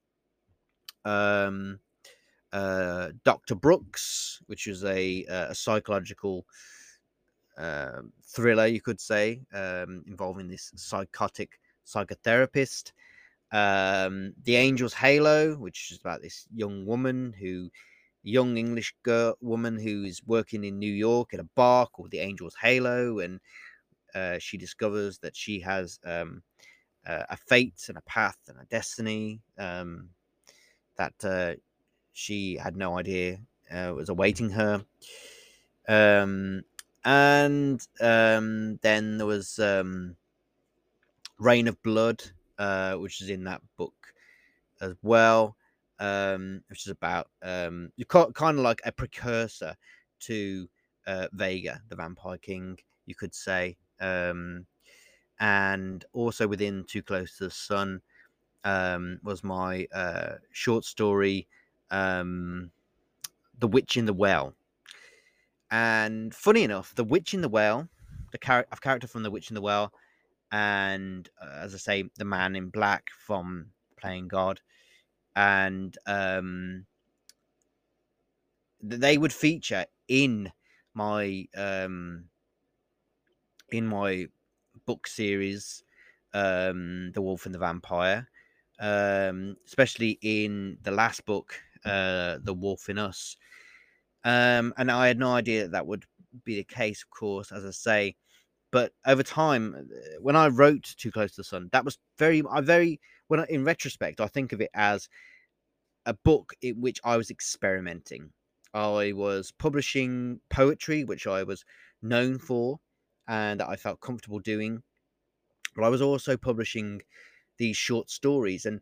Um, 1.03 1.79
uh, 2.53 3.09
Dr. 3.25 3.55
Brooks, 3.55 4.41
which 4.47 4.67
is 4.67 4.83
a, 4.85 5.25
uh, 5.25 5.47
a 5.49 5.55
psychological 5.55 6.45
uh, 7.57 8.01
thriller, 8.25 8.67
you 8.67 8.81
could 8.81 9.01
say, 9.01 9.41
um, 9.53 10.03
involving 10.07 10.47
this 10.47 10.71
psychotic 10.75 11.59
psychotherapist. 11.85 12.93
Um, 13.51 14.33
the 14.43 14.55
Angel's 14.55 14.93
Halo, 14.93 15.55
which 15.55 15.91
is 15.91 15.99
about 15.99 16.21
this 16.21 16.47
young 16.53 16.85
woman 16.85 17.33
who, 17.37 17.69
young 18.23 18.57
English 18.57 18.93
girl 19.03 19.35
woman 19.41 19.77
who 19.77 20.03
is 20.03 20.21
working 20.25 20.63
in 20.63 20.79
New 20.79 20.91
York 20.91 21.33
at 21.33 21.39
a 21.39 21.49
bar 21.55 21.87
called 21.87 22.11
the 22.11 22.19
Angel's 22.19 22.55
Halo, 22.61 23.19
and 23.19 23.39
uh, 24.13 24.37
she 24.39 24.57
discovers 24.57 25.19
that 25.19 25.35
she 25.35 25.59
has 25.61 25.99
um, 26.05 26.43
uh, 27.05 27.23
a 27.29 27.37
fate 27.37 27.85
and 27.87 27.97
a 27.97 28.01
path 28.01 28.37
and 28.47 28.59
a 28.59 28.65
destiny 28.65 29.41
um, 29.57 30.09
that 30.97 31.13
uh, 31.23 31.53
she 32.13 32.57
had 32.57 32.75
no 32.75 32.97
idea 32.97 33.39
uh, 33.71 33.93
was 33.95 34.09
awaiting 34.09 34.49
her. 34.51 34.85
Um, 35.87 36.63
and 37.03 37.85
um, 37.99 38.77
then 38.81 39.17
there 39.17 39.27
was 39.27 39.57
um, 39.59 40.15
Rain 41.39 41.67
of 41.67 41.81
Blood, 41.81 42.21
uh, 42.59 42.93
which 42.95 43.21
is 43.21 43.29
in 43.29 43.45
that 43.45 43.61
book 43.77 44.13
as 44.79 44.95
well, 45.01 45.55
um, 46.01 46.63
which 46.67 46.85
is 46.85 46.91
about 46.91 47.29
um, 47.43 47.91
kind 48.09 48.57
of 48.57 48.63
like 48.63 48.81
a 48.83 48.91
precursor 48.91 49.77
to 50.19 50.67
uh, 51.07 51.27
Vega, 51.31 51.81
the 51.87 51.95
Vampire 51.95 52.37
King, 52.37 52.77
you 53.05 53.15
could 53.15 53.33
say, 53.33 53.77
um, 54.01 54.65
and 55.39 56.03
also 56.11 56.47
within 56.47 56.83
Too 56.87 57.03
Close 57.03 57.37
to 57.37 57.45
the 57.45 57.51
Sun 57.51 58.01
um, 58.63 59.19
was 59.23 59.43
my 59.43 59.87
uh, 59.93 60.33
short 60.51 60.85
story, 60.85 61.47
um, 61.91 62.71
The 63.59 63.67
Witch 63.67 63.95
in 63.95 64.05
the 64.05 64.13
Well. 64.13 64.55
And 65.69 66.33
funny 66.33 66.63
enough, 66.63 66.95
The 66.95 67.03
Witch 67.03 67.33
in 67.35 67.41
the 67.41 67.49
Well, 67.49 67.87
the 68.31 68.39
char- 68.39 68.67
character 68.81 69.07
from 69.07 69.23
The 69.23 69.31
Witch 69.31 69.51
in 69.51 69.55
the 69.55 69.61
Well, 69.61 69.93
and 70.51 71.29
uh, 71.41 71.59
as 71.61 71.75
I 71.75 71.77
say, 71.77 72.03
the 72.17 72.25
man 72.25 72.55
in 72.55 72.69
black 72.69 73.09
from 73.25 73.67
playing 73.99 74.27
God, 74.27 74.61
and 75.35 75.97
um, 76.05 76.85
they 78.81 79.17
would 79.17 79.33
feature 79.33 79.85
in 80.07 80.51
my 80.93 81.45
um, 81.55 82.25
in 83.71 83.87
my 83.87 84.27
book 84.85 85.07
series, 85.07 85.83
um, 86.33 87.11
The 87.13 87.21
Wolf 87.21 87.45
and 87.45 87.55
the 87.55 87.59
Vampire, 87.59 88.27
um, 88.79 89.55
especially 89.65 90.19
in 90.21 90.77
the 90.83 90.91
last 90.91 91.25
book, 91.25 91.53
uh, 91.85 92.39
The 92.43 92.53
Wolf 92.53 92.89
in 92.89 92.97
Us. 92.97 93.37
Um, 94.23 94.73
and 94.77 94.91
I 94.91 95.07
had 95.07 95.17
no 95.17 95.33
idea 95.33 95.63
that 95.63 95.71
that 95.71 95.87
would 95.87 96.05
be 96.43 96.57
the 96.57 96.63
case, 96.63 97.03
of 97.03 97.09
course, 97.09 97.51
as 97.51 97.65
I 97.65 97.71
say. 97.71 98.15
But 98.71 98.93
over 99.05 99.23
time, 99.23 99.75
uh, 99.75 100.21
when 100.21 100.35
I 100.35 100.47
wrote 100.47 100.93
Too 100.97 101.11
Close 101.11 101.31
to 101.31 101.37
the 101.37 101.45
Sun, 101.45 101.69
that 101.71 101.85
was 101.85 101.97
very, 102.17 102.43
I 102.49 102.61
very, 102.61 102.99
when 103.31 103.39
I, 103.39 103.45
in 103.47 103.63
retrospect, 103.63 104.19
I 104.19 104.27
think 104.27 104.51
of 104.51 104.59
it 104.59 104.71
as 104.73 105.07
a 106.05 106.13
book 106.13 106.53
in 106.61 106.81
which 106.81 106.99
I 107.05 107.15
was 107.15 107.31
experimenting. 107.31 108.31
I 108.73 109.13
was 109.13 109.53
publishing 109.57 110.41
poetry, 110.49 111.05
which 111.05 111.25
I 111.25 111.43
was 111.43 111.63
known 112.01 112.39
for 112.39 112.81
and 113.29 113.61
that 113.61 113.69
I 113.69 113.77
felt 113.77 114.01
comfortable 114.01 114.39
doing. 114.39 114.83
But 115.77 115.85
I 115.85 115.87
was 115.87 116.01
also 116.01 116.35
publishing 116.35 117.03
these 117.57 117.77
short 117.77 118.09
stories, 118.09 118.65
and 118.65 118.81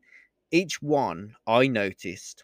each 0.49 0.81
one 0.81 1.35
I 1.45 1.67
noticed 1.67 2.43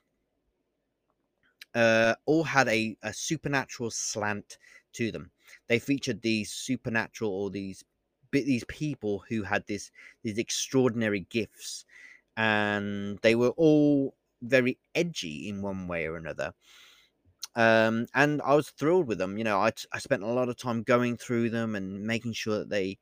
uh, 1.73 2.13
all 2.27 2.43
had 2.43 2.67
a, 2.67 2.95
a 3.01 3.13
supernatural 3.13 3.89
slant 3.89 4.59
to 4.93 5.11
them. 5.11 5.31
They 5.67 5.79
featured 5.79 6.21
these 6.21 6.51
supernatural 6.51 7.31
or 7.31 7.49
these 7.49 7.83
these 8.43 8.65
people 8.65 9.23
who 9.29 9.43
had 9.43 9.65
this 9.67 9.91
these 10.23 10.37
extraordinary 10.37 11.21
gifts, 11.29 11.85
and 12.37 13.17
they 13.19 13.35
were 13.35 13.51
all 13.51 14.15
very 14.41 14.77
edgy 14.93 15.47
in 15.47 15.61
one 15.61 15.87
way 15.87 16.05
or 16.05 16.17
another. 16.17 16.53
Um, 17.55 18.07
and 18.13 18.41
I 18.41 18.55
was 18.55 18.69
thrilled 18.69 19.07
with 19.07 19.17
them. 19.17 19.37
You 19.37 19.45
know, 19.45 19.59
I, 19.59 19.71
I 19.93 19.99
spent 19.99 20.23
a 20.23 20.27
lot 20.27 20.49
of 20.49 20.57
time 20.57 20.83
going 20.83 21.15
through 21.17 21.49
them 21.51 21.75
and 21.75 22.05
making 22.05 22.33
sure 22.33 22.59
that 22.59 22.69
they 22.69 22.97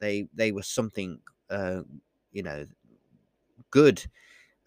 they 0.00 0.28
they 0.34 0.52
were 0.52 0.62
something 0.62 1.20
uh, 1.50 1.82
you 2.32 2.42
know 2.42 2.66
good 3.70 4.04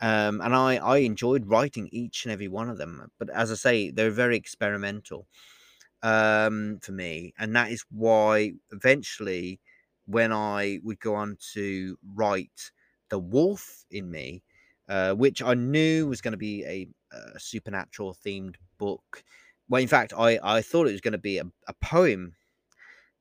um, 0.02 0.42
and 0.42 0.56
I, 0.56 0.78
I 0.78 0.98
enjoyed 1.00 1.48
writing 1.48 1.90
each 1.92 2.26
and 2.26 2.32
every 2.32 2.48
one 2.48 2.70
of 2.70 2.78
them. 2.78 3.12
But 3.20 3.30
as 3.32 3.52
I 3.52 3.56
say, 3.56 3.92
they're 3.92 4.12
very 4.12 4.38
experimental 4.38 5.28
um, 6.04 6.80
for 6.82 6.92
me, 6.92 7.34
and 7.40 7.56
that 7.56 7.72
is 7.72 7.86
why 7.92 8.54
eventually, 8.72 9.60
when 10.08 10.32
I 10.32 10.80
would 10.84 11.00
go 11.00 11.16
on 11.16 11.38
to 11.54 11.98
write 12.16 12.72
the 13.10 13.20
wolf 13.20 13.86
in 13.92 14.10
me, 14.10 14.44
uh, 14.90 15.14
which 15.14 15.44
I 15.44 15.54
knew 15.54 16.08
was 16.08 16.22
going 16.22 16.32
to 16.32 16.38
be 16.38 16.64
a, 16.66 16.88
a, 17.16 17.40
supernatural 17.40 18.16
themed 18.26 18.56
book. 18.78 19.24
Well, 19.70 19.82
in 19.82 19.88
fact, 19.88 20.14
I, 20.18 20.40
I 20.42 20.62
thought 20.62 20.88
it 20.88 20.94
was 20.94 21.02
going 21.02 21.12
to 21.12 21.18
be 21.18 21.38
a, 21.38 21.44
a 21.68 21.74
poem. 21.82 22.36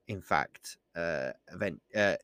In 0.06 0.20
fact, 0.20 0.78
uh, 0.94 1.32
event 1.52 1.80
uh, 1.94 2.16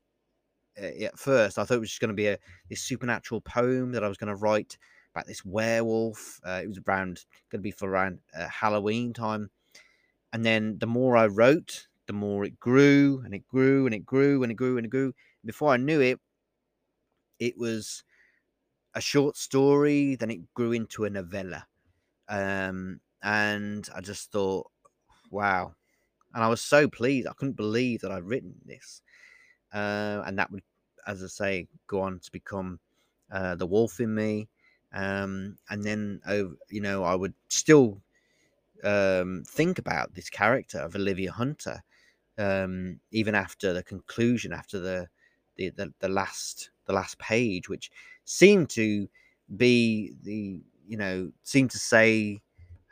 uh, 0.80 1.04
at 1.04 1.18
first. 1.18 1.58
I 1.58 1.64
thought 1.64 1.74
it 1.74 1.80
was 1.80 1.90
just 1.90 2.00
going 2.00 2.08
to 2.08 2.14
be 2.14 2.28
a 2.28 2.38
this 2.70 2.80
supernatural 2.80 3.40
poem 3.40 3.92
that 3.92 4.04
I 4.04 4.08
was 4.08 4.16
going 4.16 4.34
to 4.34 4.40
write 4.40 4.78
about 5.14 5.26
this 5.26 5.44
werewolf. 5.44 6.40
Uh, 6.46 6.60
it 6.62 6.68
was 6.68 6.78
around 6.86 7.24
going 7.50 7.58
to 7.58 7.62
be 7.62 7.72
for 7.72 7.90
around 7.90 8.20
uh, 8.34 8.48
Halloween 8.48 9.12
time, 9.12 9.50
and 10.32 10.44
then 10.44 10.78
the 10.78 10.86
more 10.86 11.16
I 11.16 11.26
wrote, 11.26 11.88
the 12.06 12.12
more 12.12 12.44
it 12.44 12.58
grew 12.60 13.22
and 13.24 13.34
it 13.34 13.46
grew 13.48 13.86
and 13.86 13.94
it 13.94 14.04
grew 14.04 14.42
and 14.42 14.52
it 14.52 14.56
grew 14.56 14.76
and 14.76 14.86
it 14.86 14.90
grew. 14.90 15.14
Before 15.44 15.72
I 15.72 15.76
knew 15.76 16.00
it, 16.00 16.20
it 17.38 17.58
was 17.58 18.04
a 18.94 19.00
short 19.00 19.36
story. 19.36 20.16
Then 20.16 20.30
it 20.30 20.54
grew 20.54 20.72
into 20.72 21.04
a 21.04 21.10
novella, 21.10 21.66
um, 22.28 23.00
and 23.22 23.88
I 23.94 24.00
just 24.00 24.32
thought, 24.32 24.70
wow. 25.30 25.74
And 26.34 26.42
I 26.42 26.48
was 26.48 26.62
so 26.62 26.88
pleased. 26.88 27.28
I 27.28 27.34
couldn't 27.34 27.56
believe 27.56 28.00
that 28.00 28.10
I'd 28.10 28.24
written 28.24 28.54
this 28.64 29.02
uh, 29.72 30.22
and 30.26 30.38
that 30.38 30.50
would, 30.50 30.62
as 31.06 31.22
I 31.22 31.26
say, 31.26 31.68
go 31.86 32.00
on 32.02 32.20
to 32.20 32.32
become 32.32 32.78
uh, 33.30 33.54
the 33.54 33.66
wolf 33.66 34.00
in 34.00 34.14
me. 34.14 34.48
Um, 34.92 35.56
and 35.70 35.82
then, 35.82 36.20
oh, 36.28 36.54
you 36.70 36.80
know, 36.80 37.04
I 37.04 37.14
would 37.14 37.34
still 37.48 38.02
um, 38.84 39.44
think 39.48 39.78
about 39.78 40.14
this 40.14 40.28
character 40.28 40.78
of 40.78 40.94
Olivia 40.94 41.32
Hunter, 41.32 41.82
um, 42.42 43.00
even 43.10 43.34
after 43.34 43.72
the 43.72 43.82
conclusion, 43.82 44.52
after 44.52 44.78
the, 44.80 45.08
the 45.56 45.70
the, 45.70 45.92
the 46.00 46.08
last 46.08 46.70
the 46.86 46.92
last 46.92 47.18
page, 47.18 47.68
which 47.68 47.90
seemed 48.24 48.70
to 48.70 49.08
be 49.56 50.14
the 50.22 50.60
you 50.86 50.96
know 50.96 51.30
seemed 51.42 51.70
to 51.70 51.78
say 51.78 52.40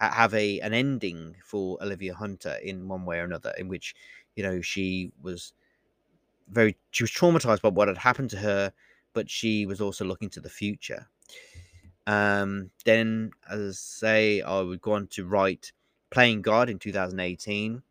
have 0.00 0.32
a 0.34 0.60
an 0.60 0.72
ending 0.72 1.36
for 1.44 1.78
Olivia 1.82 2.14
Hunter 2.14 2.56
in 2.62 2.88
one 2.88 3.04
way 3.04 3.18
or 3.18 3.24
another, 3.24 3.52
in 3.58 3.68
which 3.68 3.94
you 4.36 4.42
know 4.42 4.60
she 4.60 5.12
was 5.22 5.52
very 6.48 6.76
she 6.90 7.02
was 7.02 7.10
traumatized 7.10 7.62
by 7.62 7.68
what 7.68 7.88
had 7.88 7.98
happened 7.98 8.30
to 8.30 8.38
her, 8.38 8.72
but 9.12 9.28
she 9.28 9.66
was 9.66 9.80
also 9.80 10.04
looking 10.04 10.30
to 10.30 10.40
the 10.40 10.50
future. 10.50 11.08
Um, 12.06 12.70
then, 12.84 13.30
as 13.48 13.60
I 13.60 13.72
say, 13.72 14.40
I 14.42 14.60
would 14.60 14.80
go 14.80 14.92
on 14.92 15.06
to 15.08 15.26
write 15.26 15.72
Playing 16.10 16.42
God 16.42 16.68
in 16.68 16.78
2018. 16.78 17.82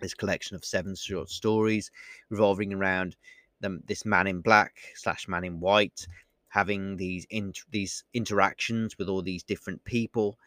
This 0.00 0.14
collection 0.14 0.56
of 0.56 0.64
seven 0.64 0.94
short 0.94 1.30
stories 1.30 1.90
revolving 2.30 2.72
around 2.72 3.16
them, 3.60 3.82
this 3.86 4.04
man 4.04 4.26
in 4.26 4.40
black 4.40 4.76
slash 4.94 5.26
man 5.28 5.44
in 5.44 5.60
white 5.60 6.06
having 6.48 6.96
these 6.96 7.26
in, 7.30 7.52
these 7.70 8.04
interactions 8.14 8.96
with 8.98 9.08
all 9.08 9.22
these 9.22 9.42
different 9.42 9.84
people. 9.84 10.38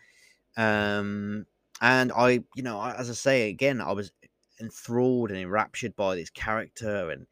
Um, 0.57 1.45
and 1.81 2.11
I, 2.11 2.43
you 2.55 2.63
know, 2.63 2.81
as 2.81 3.09
I 3.09 3.13
say 3.13 3.49
again, 3.49 3.81
I 3.81 3.91
was 3.91 4.11
enthralled 4.59 5.31
and 5.31 5.39
enraptured 5.39 5.95
by 5.95 6.15
this 6.15 6.29
character 6.29 7.09
and 7.09 7.25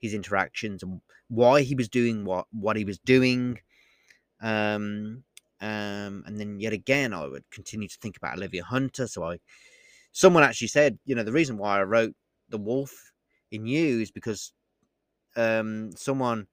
his 0.00 0.14
interactions 0.14 0.82
and 0.82 1.00
why 1.28 1.62
he 1.62 1.74
was 1.74 1.88
doing 1.88 2.24
what 2.24 2.46
what 2.52 2.76
he 2.76 2.84
was 2.84 2.98
doing. 2.98 3.60
Um, 4.40 5.24
um, 5.60 6.24
and 6.26 6.38
then 6.38 6.60
yet 6.60 6.72
again, 6.72 7.14
I 7.14 7.26
would 7.26 7.50
continue 7.50 7.88
to 7.88 7.98
think 8.00 8.16
about 8.16 8.36
Olivia 8.36 8.64
Hunter. 8.64 9.06
So 9.06 9.24
I, 9.24 9.38
someone 10.14 10.44
actually 10.44 10.68
said, 10.68 10.96
you 11.04 11.14
know, 11.14 11.24
the 11.24 11.32
reason 11.32 11.58
why 11.58 11.78
I 11.78 11.82
wrote 11.82 12.14
The 12.48 12.56
Wolf 12.56 13.12
in 13.50 13.66
You 13.66 14.00
is 14.00 14.10
because 14.10 14.52
um, 15.36 15.90
someone 15.96 16.46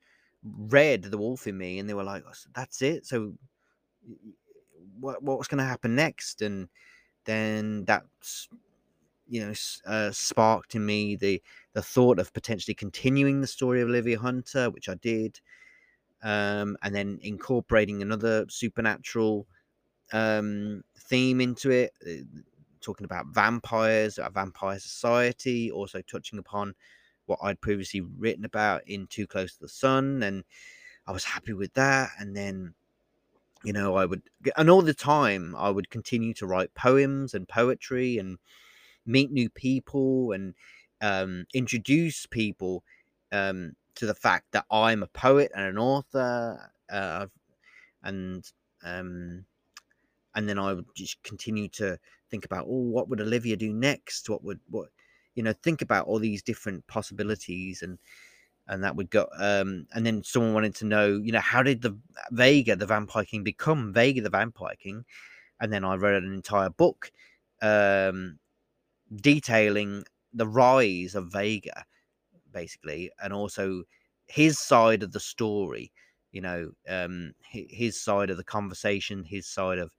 read 0.43 1.03
The 1.03 1.17
Wolf 1.17 1.45
in 1.47 1.57
Me 1.57 1.79
and 1.79 1.87
they 1.87 1.93
were 1.93 2.03
like, 2.03 2.23
that's 2.55 2.81
it. 2.81 3.05
So 3.05 3.33
what 4.99 5.23
what's 5.23 5.47
going 5.47 5.59
to 5.59 5.63
happen 5.63 5.95
next? 5.95 6.41
And 6.41 6.67
then 7.25 7.85
that's 7.85 8.49
you 9.27 9.45
know 9.45 9.53
uh, 9.85 10.11
sparked 10.11 10.73
in 10.73 10.85
me 10.85 11.15
the 11.15 11.41
the 11.73 11.83
thought 11.83 12.17
of 12.17 12.33
potentially 12.33 12.73
continuing 12.73 13.41
the 13.41 13.47
story 13.47 13.81
of 13.81 13.89
Olivia 13.89 14.17
Hunter, 14.17 14.71
which 14.71 14.89
I 14.89 14.95
did, 14.95 15.39
um, 16.23 16.77
and 16.81 16.95
then 16.95 17.19
incorporating 17.21 18.01
another 18.01 18.45
supernatural 18.49 19.45
um, 20.13 20.83
theme 20.97 21.41
into 21.41 21.69
it, 21.69 21.91
uh, 22.05 22.41
talking 22.81 23.05
about 23.05 23.27
vampires, 23.27 24.17
a 24.17 24.29
vampire 24.29 24.79
society, 24.79 25.71
also 25.71 26.01
touching 26.01 26.39
upon 26.39 26.73
what 27.25 27.39
I'd 27.41 27.61
previously 27.61 28.01
written 28.01 28.45
about 28.45 28.81
in 28.87 29.07
Too 29.07 29.27
Close 29.27 29.53
to 29.53 29.61
the 29.61 29.69
Sun, 29.69 30.23
and 30.23 30.43
I 31.07 31.11
was 31.11 31.23
happy 31.23 31.53
with 31.53 31.73
that, 31.73 32.09
and 32.19 32.35
then 32.35 32.73
you 33.63 33.73
know 33.73 33.95
i 33.95 34.03
would 34.03 34.23
and 34.57 34.71
all 34.71 34.81
the 34.81 34.91
time 34.91 35.55
i 35.55 35.69
would 35.69 35.87
continue 35.91 36.33
to 36.33 36.47
write 36.47 36.73
poems 36.73 37.35
and 37.35 37.47
poetry 37.47 38.17
and 38.17 38.39
meet 39.05 39.31
new 39.31 39.51
people 39.51 40.31
and 40.31 40.55
um, 41.01 41.45
introduce 41.53 42.25
people 42.25 42.83
um, 43.31 43.73
to 43.95 44.05
the 44.05 44.15
fact 44.15 44.45
that 44.51 44.65
I'm 44.71 45.03
a 45.03 45.07
poet 45.07 45.51
and 45.55 45.65
an 45.65 45.77
author, 45.77 46.71
uh, 46.89 47.27
and 48.03 48.43
um, 48.83 49.45
and 50.35 50.47
then 50.47 50.59
I 50.59 50.73
would 50.73 50.85
just 50.95 51.21
continue 51.23 51.67
to 51.69 51.97
think 52.29 52.45
about, 52.45 52.65
oh, 52.67 52.89
what 52.89 53.09
would 53.09 53.21
Olivia 53.21 53.55
do 53.57 53.73
next? 53.73 54.29
What 54.29 54.43
would 54.43 54.59
what 54.69 54.89
you 55.35 55.43
know? 55.43 55.53
Think 55.53 55.81
about 55.81 56.07
all 56.07 56.19
these 56.19 56.43
different 56.43 56.85
possibilities 56.87 57.81
and 57.81 57.97
and 58.67 58.83
that 58.83 58.95
would 58.95 59.09
go 59.09 59.27
um 59.39 59.87
and 59.93 60.05
then 60.05 60.23
someone 60.23 60.53
wanted 60.53 60.75
to 60.75 60.85
know 60.85 61.19
you 61.23 61.31
know 61.31 61.39
how 61.39 61.63
did 61.63 61.81
the 61.81 61.97
vega 62.29 62.75
the 62.75 62.85
vampire 62.85 63.25
king 63.25 63.43
become 63.43 63.91
vega 63.91 64.21
the 64.21 64.29
vampire 64.29 64.75
king 64.79 65.03
and 65.59 65.73
then 65.73 65.83
i 65.83 65.95
wrote 65.95 66.23
an 66.23 66.31
entire 66.31 66.69
book 66.69 67.11
um 67.63 68.37
detailing 69.15 70.03
the 70.33 70.47
rise 70.47 71.15
of 71.15 71.31
Vega, 71.31 71.85
basically, 72.51 73.11
and 73.21 73.33
also 73.33 73.83
his 74.27 74.59
side 74.59 75.03
of 75.03 75.11
the 75.11 75.19
story. 75.19 75.91
You 76.31 76.41
know, 76.41 76.71
um, 76.87 77.33
his 77.43 78.01
side 78.01 78.29
of 78.29 78.37
the 78.37 78.43
conversation, 78.43 79.23
his 79.23 79.47
side 79.47 79.79
of 79.79 79.91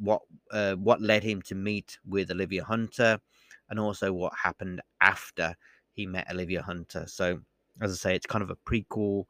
what 0.00 0.22
uh, 0.50 0.74
what 0.74 1.00
led 1.00 1.22
him 1.22 1.42
to 1.42 1.54
meet 1.54 1.98
with 2.06 2.30
Olivia 2.30 2.64
Hunter, 2.64 3.20
and 3.68 3.78
also 3.78 4.12
what 4.12 4.32
happened 4.42 4.80
after 5.00 5.54
he 5.92 6.06
met 6.06 6.30
Olivia 6.30 6.62
Hunter. 6.62 7.04
So, 7.06 7.40
as 7.80 7.92
I 7.92 7.96
say, 7.96 8.16
it's 8.16 8.26
kind 8.26 8.42
of 8.42 8.50
a 8.50 8.56
prequel, 8.56 9.24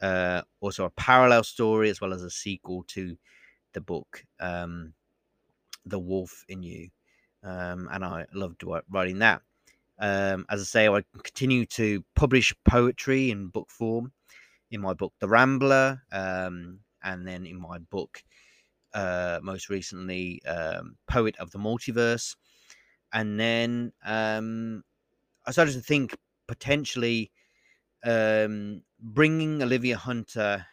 uh, 0.00 0.42
also 0.60 0.84
a 0.84 0.90
parallel 0.90 1.44
story, 1.44 1.90
as 1.90 2.00
well 2.00 2.12
as 2.12 2.22
a 2.22 2.30
sequel 2.30 2.84
to 2.88 3.16
the 3.72 3.80
book, 3.80 4.24
um, 4.40 4.94
The 5.84 5.98
Wolf 5.98 6.44
in 6.48 6.62
You 6.62 6.90
um, 7.42 7.88
and 7.92 8.04
I 8.04 8.26
loved 8.32 8.64
writing 8.90 9.18
that. 9.20 9.42
Um, 9.98 10.46
as 10.48 10.60
I 10.60 10.64
say, 10.64 10.88
I 10.88 11.02
continue 11.22 11.66
to 11.66 12.04
publish 12.14 12.54
poetry 12.64 13.30
in 13.30 13.48
book 13.48 13.70
form 13.70 14.12
in 14.70 14.80
my 14.80 14.94
book, 14.94 15.12
The 15.20 15.28
Rambler, 15.28 16.02
um, 16.12 16.80
and 17.02 17.26
then 17.26 17.46
in 17.46 17.60
my 17.60 17.78
book, 17.78 18.22
uh, 18.94 19.40
most 19.42 19.68
recently, 19.68 20.42
um, 20.46 20.96
Poet 21.08 21.36
of 21.38 21.50
the 21.50 21.58
Multiverse. 21.58 22.36
And 23.12 23.38
then 23.38 23.92
um, 24.04 24.82
I 25.46 25.50
started 25.50 25.72
to 25.72 25.80
think 25.80 26.16
potentially 26.46 27.30
um, 28.04 28.82
bringing 29.00 29.62
Olivia 29.62 29.96
Hunter, 29.96 30.66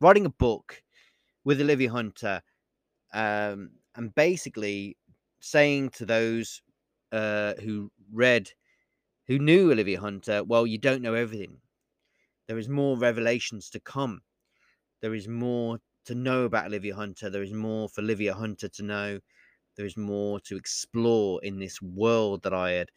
writing 0.00 0.26
a 0.26 0.30
book 0.30 0.82
with 1.44 1.60
Olivia 1.60 1.90
Hunter, 1.90 2.42
um, 3.12 3.70
and 3.94 4.14
basically 4.14 4.96
saying 5.40 5.90
to 5.90 6.06
those 6.06 6.62
uh, 7.12 7.54
who 7.62 7.90
read, 8.12 8.50
who 9.26 9.38
knew 9.38 9.72
Olivia 9.72 10.00
Hunter, 10.00 10.44
well, 10.44 10.66
you 10.66 10.78
don't 10.78 11.02
know 11.02 11.14
everything. 11.14 11.58
There 12.48 12.58
is 12.58 12.68
more 12.68 12.98
revelations 12.98 13.70
to 13.70 13.80
come. 13.80 14.22
There 15.00 15.14
is 15.14 15.28
more 15.28 15.78
to 16.04 16.14
know 16.14 16.44
about 16.44 16.66
Olivia 16.66 16.94
Hunter. 16.94 17.30
There 17.30 17.42
is 17.42 17.52
more 17.52 17.88
for 17.88 18.00
Olivia 18.00 18.34
Hunter 18.34 18.68
to 18.68 18.82
know. 18.82 19.20
There 19.76 19.86
is 19.86 19.96
more 19.96 20.40
to 20.40 20.56
explore 20.56 21.42
in 21.42 21.58
this 21.58 21.80
world 21.80 22.42
that 22.42 22.52
I 22.52 22.72
had 22.72 22.90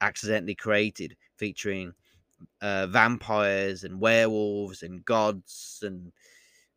accidentally 0.00 0.54
created, 0.54 1.16
featuring 1.36 1.94
uh, 2.60 2.86
vampires 2.86 3.84
and 3.84 4.00
werewolves 4.00 4.82
and 4.82 5.04
gods 5.04 5.82
and 5.82 6.12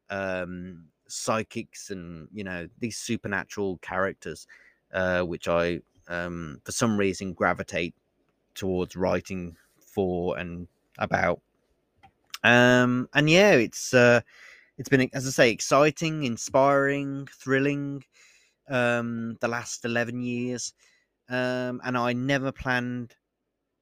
um, 0.10 0.86
psychics 1.08 1.90
and 1.90 2.28
you 2.34 2.44
know 2.44 2.68
these 2.80 2.98
supernatural 2.98 3.78
characters, 3.78 4.48
uh, 4.94 5.22
which 5.22 5.48
I 5.48 5.80
um, 6.08 6.62
for 6.64 6.72
some 6.72 6.98
reason 6.98 7.34
gravitate 7.34 7.96
towards 8.56 8.96
writing 8.96 9.56
for 9.80 10.38
and 10.38 10.68
about. 10.98 11.42
Um, 12.44 13.08
and 13.14 13.30
yeah, 13.30 13.52
it's 13.52 13.94
uh, 13.94 14.22
it's 14.78 14.90
been 14.90 15.10
as 15.14 15.28
I 15.28 15.32
say 15.32 15.52
exciting, 15.52 16.24
inspiring, 16.24 17.28
thrilling. 17.28 18.04
Um, 18.70 19.38
the 19.42 19.50
last 19.50 19.84
eleven 19.84 20.22
years, 20.22 20.74
um, 21.30 21.82
and 21.84 21.98
I 21.98 22.14
never 22.14 22.52
planned 22.52 23.16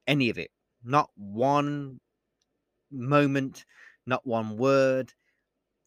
any 0.08 0.30
of 0.30 0.40
it. 0.40 0.52
Not 0.84 1.12
one 1.16 2.00
moment, 2.92 3.66
not 4.08 4.26
one 4.26 4.58
word. 4.58 5.14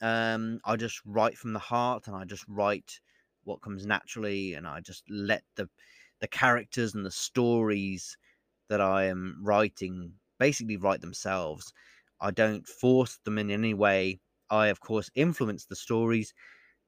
Um, 0.00 0.60
I 0.64 0.76
just 0.76 1.00
write 1.04 1.36
from 1.36 1.54
the 1.54 1.58
heart, 1.58 2.06
and 2.06 2.16
I 2.16 2.24
just 2.24 2.44
write 2.48 3.00
what 3.44 3.62
comes 3.62 3.84
naturally, 3.86 4.54
and 4.54 4.66
I 4.66 4.80
just 4.80 5.04
let 5.10 5.42
the 5.56 5.68
the 6.20 6.28
characters 6.28 6.94
and 6.94 7.04
the 7.04 7.10
stories 7.10 8.16
that 8.68 8.80
I 8.80 9.04
am 9.06 9.38
writing 9.42 10.12
basically 10.38 10.76
write 10.76 11.00
themselves. 11.00 11.72
I 12.20 12.30
don't 12.30 12.66
force 12.66 13.18
them 13.24 13.38
in 13.38 13.50
any 13.50 13.74
way. 13.74 14.20
I, 14.50 14.68
of 14.68 14.80
course, 14.80 15.10
influence 15.14 15.66
the 15.66 15.76
stories, 15.76 16.34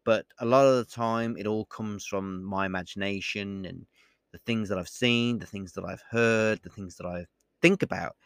but 0.05 0.27
a 0.41 0.47
lot 0.47 0.67
of 0.67 0.77
the 0.77 0.93
time 0.93 1.37
it 1.37 1.47
all 1.47 1.67
comes 1.67 2.07
from 2.07 2.45
my 2.45 2.67
imagination 2.67 3.65
and 3.67 3.87
the 4.33 4.39
things 4.39 4.69
that 4.69 4.79
I've 4.79 4.89
seen, 4.89 5.39
the 5.39 5.47
things 5.47 5.73
that 5.75 5.85
I've 5.85 6.03
heard, 6.11 6.63
the 6.63 6.71
things 6.71 6.97
that 6.97 7.07
I 7.07 7.27
think 7.63 7.83
about, 7.83 8.17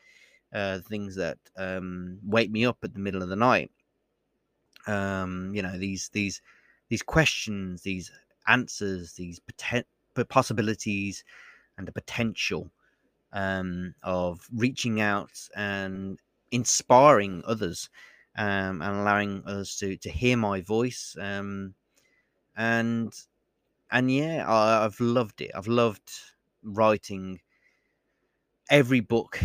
uh, 0.55 0.79
the 0.79 0.83
things 0.85 1.17
that 1.17 1.39
um, 1.57 2.19
wake 2.25 2.51
me 2.51 2.65
up 2.67 2.79
at 2.83 2.95
the 2.95 3.01
middle 3.01 3.23
of 3.23 3.29
the 3.29 3.37
night. 3.37 3.71
Um, 4.87 5.53
you 5.55 5.63
know, 5.63 5.77
these 5.79 6.09
these 6.13 6.41
these 6.89 7.03
questions, 7.03 7.83
these 7.83 8.11
answers, 8.47 9.13
these 9.13 9.41
poten- 9.41 9.85
possibilities, 10.29 11.25
and 11.79 11.87
the 11.89 11.93
potential 11.93 12.71
um, 13.33 13.95
of 14.03 14.49
reaching 14.55 15.01
out 15.01 15.33
and 15.57 16.21
inspiring 16.53 17.43
others 17.47 17.91
um, 18.37 18.83
and 18.83 18.97
allowing 19.01 19.43
others 19.47 19.77
to 19.79 19.97
to 19.99 20.11
hear 20.11 20.37
my 20.37 20.61
voice 20.61 21.17
um, 21.21 21.75
and 22.57 23.13
and 23.91 24.11
yeah 24.13 24.45
I, 24.49 24.85
i've 24.85 25.01
loved 25.01 25.41
it. 25.43 25.51
I've 25.55 25.69
loved 25.69 26.11
writing 26.63 27.41
every 28.69 29.01
book 29.01 29.39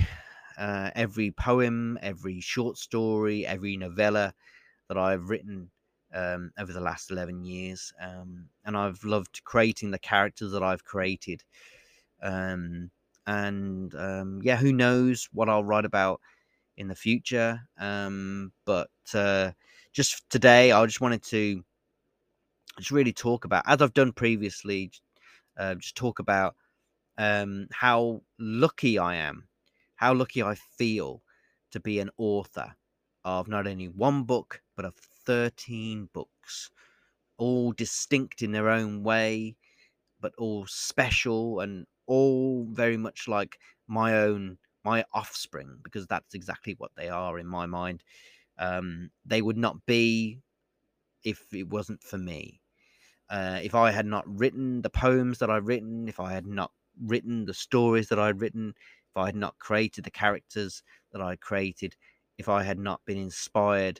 uh, 0.57 0.91
every 0.95 1.31
poem 1.31 1.97
every 2.01 2.39
short 2.39 2.77
story 2.77 3.45
every 3.45 3.75
novella 3.77 4.33
that 4.89 4.97
i've 4.97 5.29
written 5.29 5.71
um, 6.13 6.51
over 6.57 6.73
the 6.73 6.81
last 6.81 7.11
11 7.11 7.43
years 7.43 7.93
um, 8.01 8.49
and 8.65 8.77
i've 8.77 9.03
loved 9.03 9.43
creating 9.43 9.91
the 9.91 9.99
characters 9.99 10.51
that 10.51 10.63
i've 10.63 10.85
created 10.85 11.43
um, 12.21 12.91
and 13.27 13.95
um, 13.95 14.41
yeah, 14.43 14.57
who 14.57 14.73
knows 14.73 15.29
what 15.33 15.49
I'll 15.49 15.63
write 15.63 15.85
about 15.85 16.21
in 16.77 16.87
the 16.87 16.95
future. 16.95 17.61
Um, 17.77 18.51
but 18.65 18.89
uh, 19.13 19.51
just 19.93 20.29
today, 20.29 20.71
I 20.71 20.85
just 20.85 21.01
wanted 21.01 21.23
to 21.23 21.63
just 22.79 22.91
really 22.91 23.13
talk 23.13 23.45
about, 23.45 23.63
as 23.67 23.81
I've 23.81 23.93
done 23.93 24.11
previously, 24.11 24.91
uh, 25.57 25.75
just 25.75 25.95
talk 25.95 26.19
about 26.19 26.55
um, 27.17 27.67
how 27.71 28.21
lucky 28.39 28.99
I 28.99 29.15
am, 29.15 29.47
how 29.95 30.13
lucky 30.13 30.43
I 30.43 30.55
feel 30.55 31.21
to 31.71 31.79
be 31.79 31.99
an 31.99 32.09
author 32.17 32.75
of 33.23 33.47
not 33.47 33.67
only 33.67 33.87
one 33.87 34.23
book 34.23 34.61
but 34.75 34.85
of 34.85 34.95
13 35.25 36.09
books, 36.13 36.69
all 37.37 37.71
distinct 37.71 38.41
in 38.41 38.51
their 38.51 38.69
own 38.69 39.03
way, 39.03 39.55
but 40.19 40.33
all 40.37 40.65
special 40.67 41.59
and 41.61 41.85
all 42.07 42.65
very 42.71 42.97
much 42.97 43.27
like 43.27 43.57
my 43.87 44.17
own 44.17 44.57
my 44.85 45.03
offspring 45.13 45.77
because 45.83 46.07
that's 46.07 46.35
exactly 46.35 46.75
what 46.77 46.91
they 46.95 47.09
are 47.09 47.39
in 47.39 47.47
my 47.47 47.65
mind 47.65 48.03
um, 48.59 49.09
they 49.25 49.41
would 49.41 49.57
not 49.57 49.85
be 49.85 50.39
if 51.23 51.53
it 51.53 51.67
wasn't 51.67 52.01
for 52.03 52.17
me. 52.17 52.61
Uh, 53.29 53.59
if 53.63 53.73
i 53.73 53.89
had 53.89 54.05
not 54.05 54.23
written 54.27 54.83
the 54.83 54.89
poems 54.89 55.39
that 55.39 55.49
i've 55.49 55.67
written 55.67 56.07
if 56.07 56.19
i 56.19 56.31
had 56.31 56.45
not 56.45 56.71
written 57.03 57.43
the 57.45 57.53
stories 57.55 58.07
that 58.07 58.19
i'd 58.19 58.39
written 58.39 58.71
if 59.09 59.17
i 59.17 59.25
had 59.25 59.35
not 59.35 59.57
created 59.57 60.03
the 60.03 60.11
characters 60.11 60.83
that 61.11 61.21
i 61.21 61.35
created 61.37 61.95
if 62.37 62.47
i 62.47 62.61
had 62.61 62.77
not 62.77 63.03
been 63.05 63.17
inspired 63.17 63.99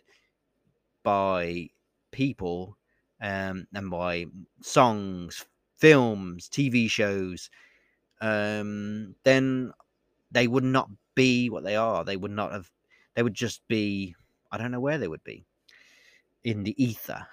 by 1.03 1.67
people 2.11 2.77
um, 3.19 3.65
and 3.73 3.89
by 3.89 4.25
songs 4.61 5.43
films 5.75 6.47
tv 6.47 6.87
shows 6.87 7.49
um, 8.21 9.15
then 9.23 9.71
they 10.31 10.47
would 10.47 10.63
not 10.63 10.89
be 11.15 11.49
what 11.49 11.63
they 11.63 11.75
are. 11.75 12.03
They 12.03 12.17
would 12.17 12.31
not 12.31 12.51
have. 12.51 12.69
They 13.15 13.23
would 13.23 13.33
just 13.33 13.67
be. 13.67 14.15
I 14.51 14.57
don't 14.57 14.71
know 14.71 14.79
where 14.79 14.97
they 14.97 15.07
would 15.07 15.23
be. 15.23 15.45
In 16.43 16.63
the 16.63 16.81
ether, 16.81 17.25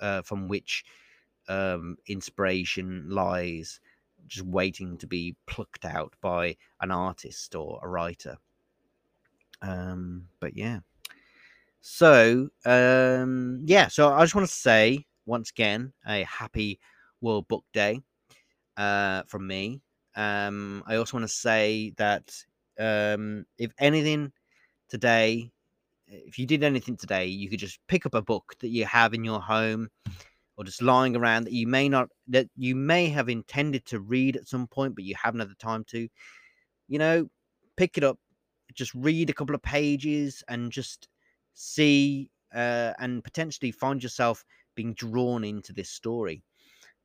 uh, 0.00 0.22
from 0.22 0.48
which 0.48 0.84
um, 1.48 1.96
inspiration 2.06 3.06
lies, 3.08 3.80
just 4.26 4.46
waiting 4.46 4.98
to 4.98 5.06
be 5.06 5.36
plucked 5.46 5.84
out 5.84 6.14
by 6.20 6.56
an 6.80 6.90
artist 6.90 7.54
or 7.54 7.80
a 7.82 7.88
writer. 7.88 8.36
Um, 9.62 10.28
but 10.40 10.56
yeah. 10.56 10.80
So 11.80 12.48
um, 12.64 13.62
yeah. 13.64 13.88
So 13.88 14.12
I 14.12 14.22
just 14.22 14.34
want 14.34 14.46
to 14.46 14.54
say 14.54 15.06
once 15.26 15.50
again 15.50 15.92
a 16.06 16.22
happy 16.24 16.80
World 17.20 17.48
Book 17.48 17.64
Day 17.72 18.00
uh, 18.76 19.22
from 19.26 19.46
me. 19.46 19.80
Um, 20.16 20.82
I 20.86 20.96
also 20.96 21.16
want 21.16 21.28
to 21.28 21.34
say 21.34 21.92
that 21.96 22.32
um, 22.78 23.44
if 23.58 23.72
anything 23.78 24.32
today, 24.88 25.50
if 26.06 26.38
you 26.38 26.46
did 26.46 26.62
anything 26.62 26.96
today, 26.96 27.26
you 27.26 27.48
could 27.48 27.58
just 27.58 27.78
pick 27.88 28.06
up 28.06 28.14
a 28.14 28.22
book 28.22 28.54
that 28.60 28.68
you 28.68 28.84
have 28.84 29.14
in 29.14 29.24
your 29.24 29.40
home 29.40 29.88
or 30.56 30.64
just 30.64 30.82
lying 30.82 31.16
around 31.16 31.44
that 31.44 31.52
you 31.52 31.66
may 31.66 31.88
not 31.88 32.08
that 32.28 32.48
you 32.56 32.76
may 32.76 33.08
have 33.08 33.28
intended 33.28 33.84
to 33.86 34.00
read 34.00 34.36
at 34.36 34.46
some 34.46 34.66
point, 34.66 34.94
but 34.94 35.04
you 35.04 35.14
haven't 35.20 35.40
had 35.40 35.50
the 35.50 35.54
time 35.56 35.84
to. 35.88 36.08
You 36.86 36.98
know, 36.98 37.28
pick 37.76 37.96
it 37.96 38.04
up, 38.04 38.18
just 38.74 38.94
read 38.94 39.30
a 39.30 39.32
couple 39.32 39.54
of 39.54 39.62
pages, 39.62 40.44
and 40.48 40.70
just 40.70 41.08
see 41.54 42.30
uh, 42.54 42.92
and 42.98 43.24
potentially 43.24 43.72
find 43.72 44.02
yourself 44.02 44.44
being 44.74 44.94
drawn 44.94 45.44
into 45.44 45.72
this 45.72 45.90
story. 45.90 46.42